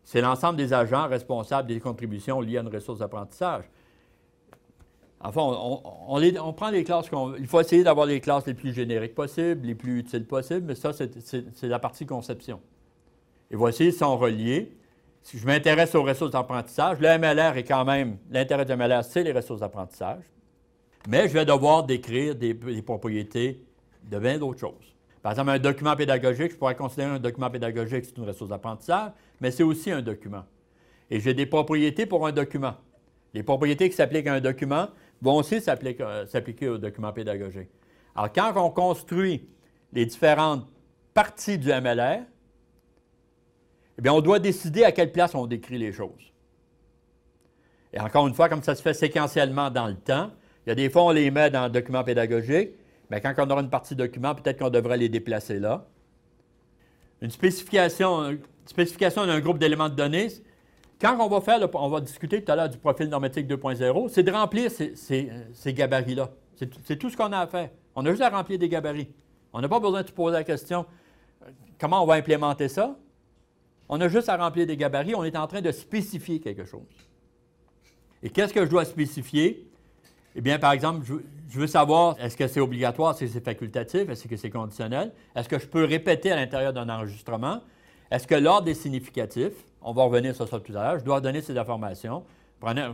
C'est 0.04 0.20
l'ensemble 0.20 0.56
des 0.56 0.72
agents 0.72 1.08
responsables 1.08 1.68
des 1.68 1.80
contributions 1.80 2.40
liées 2.40 2.58
à 2.58 2.62
une 2.62 2.68
ressource 2.68 2.98
d'apprentissage. 2.98 3.64
Enfin, 5.22 5.42
on, 5.42 6.52
prend 6.54 6.70
les 6.70 6.82
classes 6.82 7.10
qu'on. 7.10 7.34
Il 7.36 7.46
faut 7.46 7.60
essayer 7.60 7.84
d'avoir 7.84 8.06
les 8.06 8.20
classes 8.20 8.46
les 8.46 8.54
plus 8.54 8.72
génériques 8.72 9.14
possibles, 9.14 9.66
les 9.66 9.74
plus 9.74 9.98
utiles 9.98 10.26
possibles, 10.26 10.66
mais 10.66 10.74
ça, 10.74 10.92
c'est 10.94 11.68
la 11.68 11.78
partie 11.78 12.06
conception. 12.06 12.60
Et 13.50 13.56
voici, 13.56 13.86
ils 13.86 13.92
sont 13.92 14.16
reliés. 14.16 14.74
Si 15.22 15.38
je 15.38 15.46
m'intéresse 15.46 15.94
aux 15.94 16.02
ressources 16.02 16.30
d'apprentissage, 16.30 16.98
le 17.00 17.18
MLR 17.18 17.58
est 17.58 17.64
quand 17.64 17.84
même. 17.84 18.16
L'intérêt 18.30 18.64
du 18.64 18.74
MLR, 18.74 19.04
c'est 19.04 19.22
les 19.22 19.32
ressources 19.32 19.60
d'apprentissage. 19.60 20.22
Mais 21.08 21.28
je 21.28 21.34
vais 21.34 21.44
devoir 21.44 21.84
décrire 21.84 22.34
des, 22.34 22.54
propriétés 22.54 23.62
de 24.04 24.18
bien 24.18 24.38
d'autres 24.38 24.60
choses. 24.60 24.96
Par 25.22 25.32
exemple, 25.32 25.50
un 25.50 25.58
document 25.58 25.96
pédagogique, 25.96 26.52
je 26.52 26.56
pourrais 26.56 26.76
considérer 26.76 27.10
un 27.10 27.18
document 27.18 27.50
pédagogique, 27.50 28.04
c'est 28.06 28.16
une 28.16 28.26
ressource 28.26 28.50
d'apprentissage, 28.50 29.12
mais 29.40 29.50
c'est 29.50 29.62
aussi 29.62 29.90
un 29.90 30.00
document. 30.00 30.44
Et 31.10 31.20
j'ai 31.20 31.34
des 31.34 31.46
propriétés 31.46 32.06
pour 32.06 32.26
un 32.26 32.32
document. 32.32 32.74
Les 33.34 33.42
propriétés 33.42 33.90
qui 33.90 33.96
s'appliquent 33.96 34.26
à 34.26 34.34
un 34.34 34.40
document, 34.40 34.88
vont 35.22 35.36
aussi 35.36 35.56
euh, 35.56 36.26
s'appliquer 36.26 36.68
au 36.68 36.78
document 36.78 37.12
pédagogique. 37.12 37.68
Alors, 38.14 38.32
quand 38.32 38.52
on 38.56 38.70
construit 38.70 39.48
les 39.92 40.06
différentes 40.06 40.66
parties 41.14 41.58
du 41.58 41.68
MLR, 41.68 42.22
eh 43.98 44.02
bien, 44.02 44.12
on 44.12 44.20
doit 44.20 44.38
décider 44.38 44.84
à 44.84 44.92
quelle 44.92 45.12
place 45.12 45.34
on 45.34 45.46
décrit 45.46 45.78
les 45.78 45.92
choses. 45.92 46.32
Et 47.92 48.00
encore 48.00 48.26
une 48.26 48.34
fois, 48.34 48.48
comme 48.48 48.62
ça 48.62 48.74
se 48.74 48.82
fait 48.82 48.94
séquentiellement 48.94 49.70
dans 49.70 49.88
le 49.88 49.96
temps, 49.96 50.30
il 50.64 50.70
y 50.70 50.72
a 50.72 50.74
des 50.74 50.88
fois, 50.88 51.04
on 51.04 51.10
les 51.10 51.30
met 51.30 51.50
dans 51.50 51.64
le 51.64 51.70
document 51.70 52.04
pédagogique, 52.04 52.70
mais 53.10 53.20
quand 53.20 53.34
on 53.38 53.50
aura 53.50 53.60
une 53.60 53.70
partie 53.70 53.96
document, 53.96 54.34
peut-être 54.34 54.58
qu'on 54.58 54.70
devrait 54.70 54.96
les 54.96 55.08
déplacer 55.08 55.58
là. 55.58 55.86
Une 57.20 57.30
spécification, 57.30 58.38
spécification 58.64 59.26
d'un 59.26 59.40
groupe 59.40 59.58
d'éléments 59.58 59.88
de 59.88 59.94
données, 59.94 60.28
quand 61.00 61.16
on 61.18 61.28
va 61.28 61.40
faire, 61.40 61.66
on 61.74 61.88
va 61.88 62.00
discuter 62.00 62.42
tout 62.44 62.52
à 62.52 62.56
l'heure 62.56 62.68
du 62.68 62.78
profil 62.78 63.08
normatique 63.08 63.46
2.0, 63.46 64.08
c'est 64.10 64.22
de 64.22 64.30
remplir 64.30 64.70
ces, 64.70 65.72
gabarits-là. 65.72 66.30
C'est 66.54 66.96
tout 66.96 67.08
ce 67.10 67.16
qu'on 67.16 67.32
a 67.32 67.38
à 67.38 67.46
faire. 67.46 67.70
On 67.94 68.04
a 68.04 68.10
juste 68.10 68.22
à 68.22 68.28
remplir 68.28 68.58
des 68.58 68.68
gabarits. 68.68 69.08
On 69.52 69.60
n'a 69.60 69.68
pas 69.68 69.80
besoin 69.80 70.02
de 70.02 70.08
se 70.08 70.12
poser 70.12 70.34
la 70.34 70.44
question 70.44 70.86
euh, 71.42 71.46
comment 71.78 72.02
on 72.02 72.06
va 72.06 72.14
implémenter 72.14 72.68
ça? 72.68 72.96
On 73.88 74.00
a 74.00 74.08
juste 74.08 74.28
à 74.28 74.36
remplir 74.36 74.66
des 74.66 74.76
gabarits. 74.76 75.14
On 75.14 75.24
est 75.24 75.36
en 75.36 75.46
train 75.46 75.60
de 75.60 75.72
spécifier 75.72 76.38
quelque 76.38 76.64
chose. 76.64 76.86
Et 78.22 78.30
qu'est-ce 78.30 78.52
que 78.52 78.64
je 78.64 78.70
dois 78.70 78.84
spécifier? 78.84 79.69
Eh 80.36 80.40
bien, 80.40 80.58
par 80.58 80.72
exemple, 80.72 81.04
je, 81.04 81.58
veux 81.58 81.66
savoir 81.66 82.16
est-ce 82.20 82.36
que 82.36 82.46
c'est 82.46 82.60
obligatoire, 82.60 83.12
est-ce 83.12 83.20
que 83.20 83.26
c'est 83.26 83.44
facultatif, 83.44 84.08
est-ce 84.08 84.28
que 84.28 84.36
c'est 84.36 84.50
conditionnel? 84.50 85.12
Est-ce 85.34 85.48
que 85.48 85.58
je 85.58 85.66
peux 85.66 85.84
répéter 85.84 86.30
à 86.30 86.36
l'intérieur 86.36 86.72
d'un 86.72 86.88
enregistrement? 86.88 87.60
Est-ce 88.10 88.26
que 88.26 88.36
l'ordre 88.36 88.68
est 88.68 88.74
significatif? 88.74 89.52
On 89.82 89.92
va 89.92 90.04
revenir 90.04 90.34
sur 90.34 90.46
ça 90.48 90.60
tout 90.60 90.72
à 90.72 90.82
l'heure. 90.82 90.98
Je 90.98 91.04
dois 91.04 91.20
donner 91.20 91.40
ces 91.40 91.56
informations. 91.58 92.24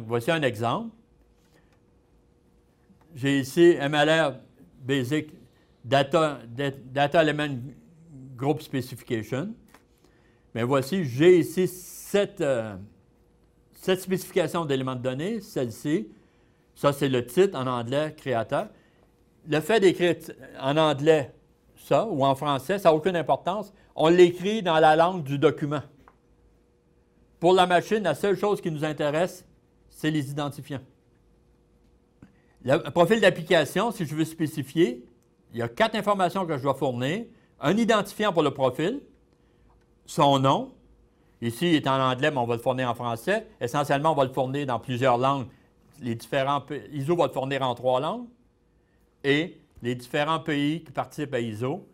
voici 0.07 0.31
un 0.31 0.43
exemple. 0.43 0.91
J'ai 3.15 3.41
ici 3.41 3.77
MLR 3.81 4.35
Basic 4.81 5.31
Data, 5.85 6.39
Data 6.93 7.23
Element 7.23 7.59
Group 8.37 8.61
Specification. 8.61 9.55
Mais 10.55 10.63
voici, 10.63 11.05
j'ai 11.05 11.39
ici 11.39 11.67
cette, 11.69 12.41
euh, 12.41 12.77
cette 13.73 14.01
spécification 14.01 14.65
d'éléments 14.65 14.97
de 14.97 15.03
données, 15.03 15.41
celle-ci. 15.41 16.09
Ça, 16.77 16.93
c'est 16.93 17.09
le 17.09 17.27
titre 17.27 17.59
en 17.59 17.67
anglais, 17.67 18.15
créateur. 18.17 18.69
Le 19.49 19.61
fait 19.61 19.81
d'écrire 19.81 20.15
en 20.61 20.77
anglais 20.77 21.33
ça 21.77 22.07
ou 22.07 22.25
en 22.25 22.35
français, 22.35 22.79
ça 22.79 22.91
n'a 22.91 22.95
aucune 22.95 23.17
importance. 23.17 23.73
On 23.95 24.09
l'écrit 24.09 24.63
dans 24.63 24.79
la 24.79 24.95
langue 24.95 25.23
du 25.23 25.39
document. 25.39 25.83
Pour 27.41 27.55
la 27.55 27.67
machine, 27.67 28.03
la 28.03 28.15
seule 28.15 28.37
chose 28.37 28.61
qui 28.61 28.71
nous 28.71 28.85
intéresse, 28.85 29.47
c'est 29.89 30.11
les 30.11 30.31
identifiants. 30.31 30.81
Le 32.65 32.91
profil 32.91 33.21
d'application, 33.21 33.91
si 33.91 34.05
je 34.05 34.15
veux 34.15 34.25
spécifier, 34.25 35.05
il 35.53 35.59
y 35.61 35.63
a 35.63 35.69
quatre 35.69 35.95
informations 35.95 36.45
que 36.45 36.57
je 36.57 36.63
dois 36.63 36.75
fournir. 36.75 37.25
Un 37.61 37.77
identifiant 37.77 38.33
pour 38.33 38.43
le 38.43 38.51
profil, 38.51 39.01
son 40.05 40.39
nom. 40.39 40.73
Ici, 41.41 41.71
il 41.71 41.75
est 41.77 41.87
en 41.87 42.01
anglais, 42.01 42.31
mais 42.31 42.39
on 42.39 42.47
va 42.47 42.57
le 42.57 42.61
fournir 42.61 42.91
en 42.91 42.95
français. 42.95 43.47
Essentiellement, 43.61 44.13
on 44.13 44.15
va 44.15 44.25
le 44.25 44.33
fournir 44.33 44.67
dans 44.67 44.81
plusieurs 44.81 45.17
langues. 45.17 45.47
Les 46.01 46.15
différents 46.15 46.65
ISO 46.93 47.17
va 47.17 47.27
le 47.27 47.33
fournir 47.33 47.63
en 47.63 47.75
trois 47.75 48.01
langues. 48.01 48.27
Et 49.25 49.61
les 49.83 49.95
différents 49.95 50.41
pays 50.41 50.83
qui 50.85 50.93
participent 50.93 51.35
à 51.35 51.41
ISO, 51.41 51.87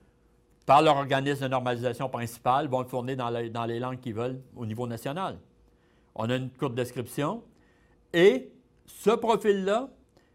par 0.67 0.83
leur 0.83 0.97
organisme 0.97 1.43
de 1.43 1.49
normalisation 1.49 2.09
principal, 2.09 2.69
vont 2.69 2.81
le 2.81 2.89
fournir 2.89 3.17
dans, 3.17 3.31
dans 3.51 3.65
les 3.65 3.79
langues 3.79 4.01
qu'ils 4.01 4.15
veulent 4.15 4.41
au 4.57 4.67
niveau 4.67 4.87
national. 4.87 5.39
On 6.15 6.29
a 6.31 6.37
une 6.37 6.51
courte 6.51 6.75
description. 6.75 7.43
Et 8.13 8.53
ce 8.87 9.11
profil-là, 9.11 9.89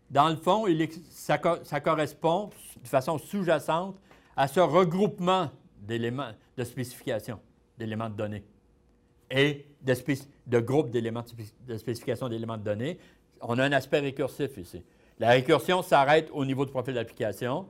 dans 0.09 0.29
le 0.29 0.35
fond, 0.35 0.65
ça, 1.09 1.37
correspond 1.37 2.49
de 2.81 2.87
façon 2.87 3.17
sous-jacente 3.17 3.97
à 4.35 4.47
ce 4.47 4.59
regroupement 4.59 5.51
d'éléments 5.79 6.31
de 6.57 6.63
spécification, 6.63 7.39
d'éléments 7.77 8.09
de 8.09 8.15
données 8.15 8.43
et 9.29 9.65
de, 9.81 9.93
de 10.47 10.59
groupes 10.59 10.89
d'éléments 10.89 11.23
de 11.67 11.77
spécification 11.77 12.29
d'éléments 12.29 12.57
de 12.57 12.63
données. 12.63 12.97
On 13.41 13.57
a 13.59 13.63
un 13.63 13.71
aspect 13.71 13.99
récursif 13.99 14.57
ici. 14.57 14.83
La 15.19 15.29
récursion 15.29 15.81
s'arrête 15.81 16.29
au 16.31 16.45
niveau 16.45 16.65
du 16.65 16.71
profil 16.71 16.93
d'application. 16.93 17.67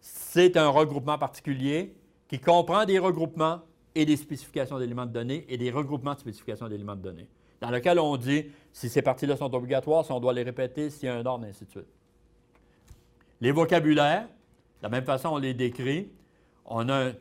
C'est 0.00 0.56
un 0.56 0.68
regroupement 0.68 1.18
particulier 1.18 1.94
qui 2.28 2.38
comprend 2.38 2.84
des 2.84 2.98
regroupements 2.98 3.60
et 3.94 4.04
des 4.04 4.16
spécifications 4.16 4.78
d'éléments 4.78 5.06
de 5.06 5.12
données 5.12 5.44
et 5.48 5.56
des 5.56 5.70
regroupements 5.70 6.14
de 6.14 6.20
spécifications 6.20 6.68
d'éléments 6.68 6.96
de 6.96 7.02
données, 7.02 7.28
dans 7.60 7.70
lequel 7.70 7.98
on 7.98 8.16
dit 8.16 8.46
si 8.72 8.88
ces 8.88 9.02
parties-là 9.02 9.36
sont 9.36 9.52
obligatoires, 9.54 10.04
si 10.04 10.12
on 10.12 10.20
doit 10.20 10.32
les 10.32 10.44
répéter, 10.44 10.90
s'il 10.90 11.06
y 11.06 11.08
a 11.08 11.16
un 11.16 11.26
ordre, 11.26 11.46
ainsi 11.46 11.64
de 11.64 11.70
suite. 11.70 11.88
Les 13.40 13.50
vocabulaires, 13.50 14.26
de 14.26 14.82
la 14.82 14.88
même 14.88 15.04
façon, 15.04 15.30
on 15.30 15.38
les 15.38 15.54
décrit. 15.54 16.10
On 16.64 16.88
a 16.88 17.12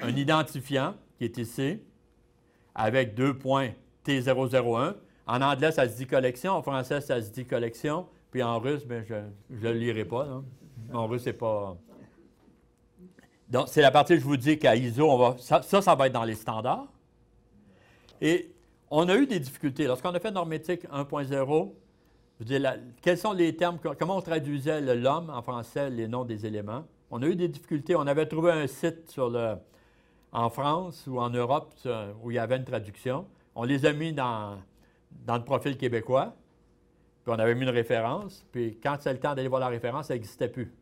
un, 0.00 0.16
identifiant 0.16 0.94
qui 1.16 1.24
est 1.24 1.38
ici, 1.38 1.80
avec 2.74 3.14
deux 3.14 3.36
points 3.36 3.70
T001. 4.04 4.94
En 5.28 5.42
anglais, 5.42 5.70
ça 5.70 5.86
se 5.86 5.94
dit 5.94 6.06
collection. 6.06 6.52
En 6.52 6.62
français, 6.62 7.02
ça 7.02 7.20
se 7.20 7.30
dit 7.30 7.44
collection. 7.44 8.06
Puis 8.30 8.42
en 8.42 8.58
russe, 8.58 8.86
bien, 8.86 9.04
je 9.06 9.14
ne 9.14 9.60
le 9.60 9.72
lirai 9.74 10.06
pas. 10.06 10.42
En 10.92 11.06
russe, 11.06 11.22
c'est 11.24 11.34
pas. 11.34 11.76
Donc, 13.50 13.68
c'est 13.68 13.82
la 13.82 13.90
partie 13.90 14.14
que 14.14 14.20
je 14.20 14.24
vous 14.24 14.38
dis 14.38 14.58
qu'à 14.58 14.74
ISO, 14.74 15.08
on 15.10 15.18
va, 15.18 15.36
ça, 15.38 15.62
ça, 15.62 15.94
va 15.94 16.06
être 16.06 16.12
dans 16.12 16.24
les 16.24 16.34
standards. 16.34 16.88
Et 18.20 18.54
on 18.90 19.06
a 19.08 19.16
eu 19.16 19.26
des 19.26 19.38
difficultés. 19.38 19.86
Lorsqu'on 19.86 20.14
a 20.14 20.20
fait 20.20 20.30
Normétique 20.30 20.84
1.0, 20.84 21.72
quels 23.02 23.18
sont 23.18 23.32
les 23.32 23.54
termes, 23.54 23.78
comment 23.98 24.16
on 24.16 24.22
traduisait 24.22 24.80
l'homme 24.94 25.30
en 25.30 25.42
français, 25.42 25.90
les 25.90 26.08
noms 26.08 26.24
des 26.24 26.46
éléments? 26.46 26.84
On 27.10 27.22
a 27.22 27.26
eu 27.26 27.36
des 27.36 27.48
difficultés. 27.48 27.96
On 27.96 28.06
avait 28.06 28.26
trouvé 28.26 28.52
un 28.52 28.66
site 28.66 29.10
sur 29.10 29.28
le, 29.28 29.56
en 30.32 30.48
France 30.48 31.06
ou 31.06 31.18
en 31.18 31.30
Europe 31.30 31.74
où 32.22 32.30
il 32.30 32.34
y 32.34 32.38
avait 32.38 32.56
une 32.56 32.64
traduction. 32.64 33.26
On 33.54 33.64
les 33.64 33.86
a 33.86 33.92
mis 33.92 34.12
dans, 34.12 34.58
dans 35.10 35.36
le 35.36 35.44
profil 35.44 35.76
québécois, 35.76 36.34
puis 37.24 37.34
on 37.34 37.38
avait 37.38 37.54
mis 37.54 37.62
une 37.62 37.70
référence. 37.70 38.46
Puis 38.52 38.78
quand 38.82 38.96
c'est 39.00 39.12
le 39.12 39.20
temps 39.20 39.34
d'aller 39.34 39.48
voir 39.48 39.60
la 39.60 39.68
référence, 39.68 40.06
ça 40.06 40.14
n'existait 40.14 40.48
plus. 40.48 40.72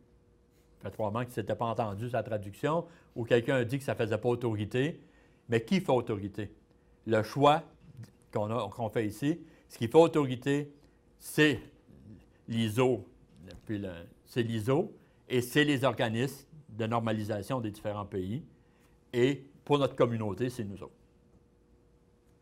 Ça 0.81 0.89
fait 0.89 0.95
probablement 0.95 1.23
que 1.23 1.29
ne 1.29 1.33
s'était 1.33 1.55
pas 1.55 1.65
entendu 1.65 2.09
sa 2.09 2.23
traduction, 2.23 2.85
ou 3.15 3.25
quelqu'un 3.25 3.55
a 3.55 3.63
dit 3.63 3.77
que 3.79 3.83
ça 3.83 3.93
ne 3.93 3.97
faisait 3.97 4.17
pas 4.17 4.29
autorité. 4.29 5.01
Mais 5.49 5.63
qui 5.63 5.79
fait 5.79 5.91
autorité? 5.91 6.51
Le 7.05 7.23
choix 7.23 7.63
qu'on 8.31 8.89
fait 8.89 9.07
ici, 9.07 9.39
ce 9.69 9.77
qui 9.77 9.87
fait 9.87 9.97
autorité, 9.97 10.71
c'est 11.17 11.59
l'ISO, 12.47 13.07
c'est 14.25 14.43
l'ISO, 14.43 14.93
et 15.27 15.41
c'est 15.41 15.63
les 15.63 15.83
organismes 15.83 16.45
de 16.69 16.85
normalisation 16.85 17.59
des 17.59 17.71
différents 17.71 18.05
pays. 18.05 18.43
Et 19.13 19.45
pour 19.65 19.79
notre 19.79 19.95
communauté, 19.95 20.49
c'est 20.49 20.63
nous 20.63 20.83
autres. 20.83 20.96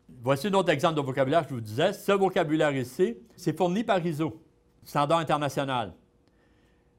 Voici 0.08 0.46
un 0.46 0.54
autre 0.54 0.70
exemple 0.70 0.96
de 0.96 1.00
vocabulaire, 1.00 1.44
je 1.48 1.54
vous 1.54 1.60
disais. 1.60 1.92
Ce 1.92 2.12
vocabulaire 2.12 2.74
ici, 2.76 3.16
c'est 3.36 3.56
fourni 3.56 3.84
par 3.84 4.04
ISO, 4.04 4.40
standard 4.84 5.18
international. 5.18 5.92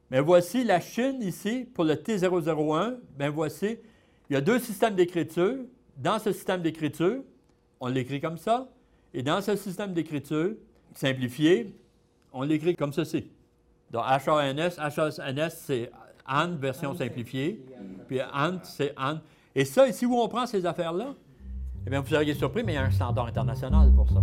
Mais 0.09 0.21
voici 0.21 0.63
la 0.63 0.79
Chine 0.79 1.21
ici, 1.21 1.67
pour 1.73 1.83
le 1.83 1.95
T001, 1.95 2.97
bien 3.17 3.29
voici, 3.29 3.77
il 4.29 4.33
y 4.33 4.35
a 4.35 4.41
deux 4.41 4.59
systèmes 4.59 4.95
d'écriture. 4.95 5.57
Dans 5.97 6.19
ce 6.19 6.31
système 6.31 6.61
d'écriture, 6.61 7.23
on 7.79 7.87
l'écrit 7.87 8.21
comme 8.21 8.37
ça. 8.37 8.69
Et 9.13 9.23
dans 9.23 9.41
ce 9.41 9.55
système 9.55 9.93
d'écriture 9.93 10.51
simplifié, 10.93 11.75
on 12.33 12.43
l'écrit 12.43 12.75
comme 12.75 12.93
ceci. 12.93 13.29
Donc, 13.89 14.03
HANS, 14.05 14.77
HANS, 14.77 15.49
c'est 15.49 15.91
AND, 16.25 16.59
version 16.59 16.93
simplifiée. 16.93 17.63
Puis 18.07 18.19
AND, 18.21 18.59
c'est 18.63 18.93
AND. 18.97 19.19
Et 19.55 19.65
ça, 19.65 19.87
ici 19.87 20.05
où 20.05 20.15
on 20.15 20.27
prend 20.27 20.45
ces 20.45 20.65
affaires-là, 20.65 21.15
eh 21.87 21.89
bien, 21.89 22.01
vous 22.01 22.09
seriez 22.09 22.33
surpris, 22.33 22.63
mais 22.65 22.73
il 22.73 22.75
y 22.75 22.79
a 22.79 22.83
un 22.83 22.91
standard 22.91 23.27
international 23.27 23.93
pour 23.95 24.09
ça. 24.09 24.21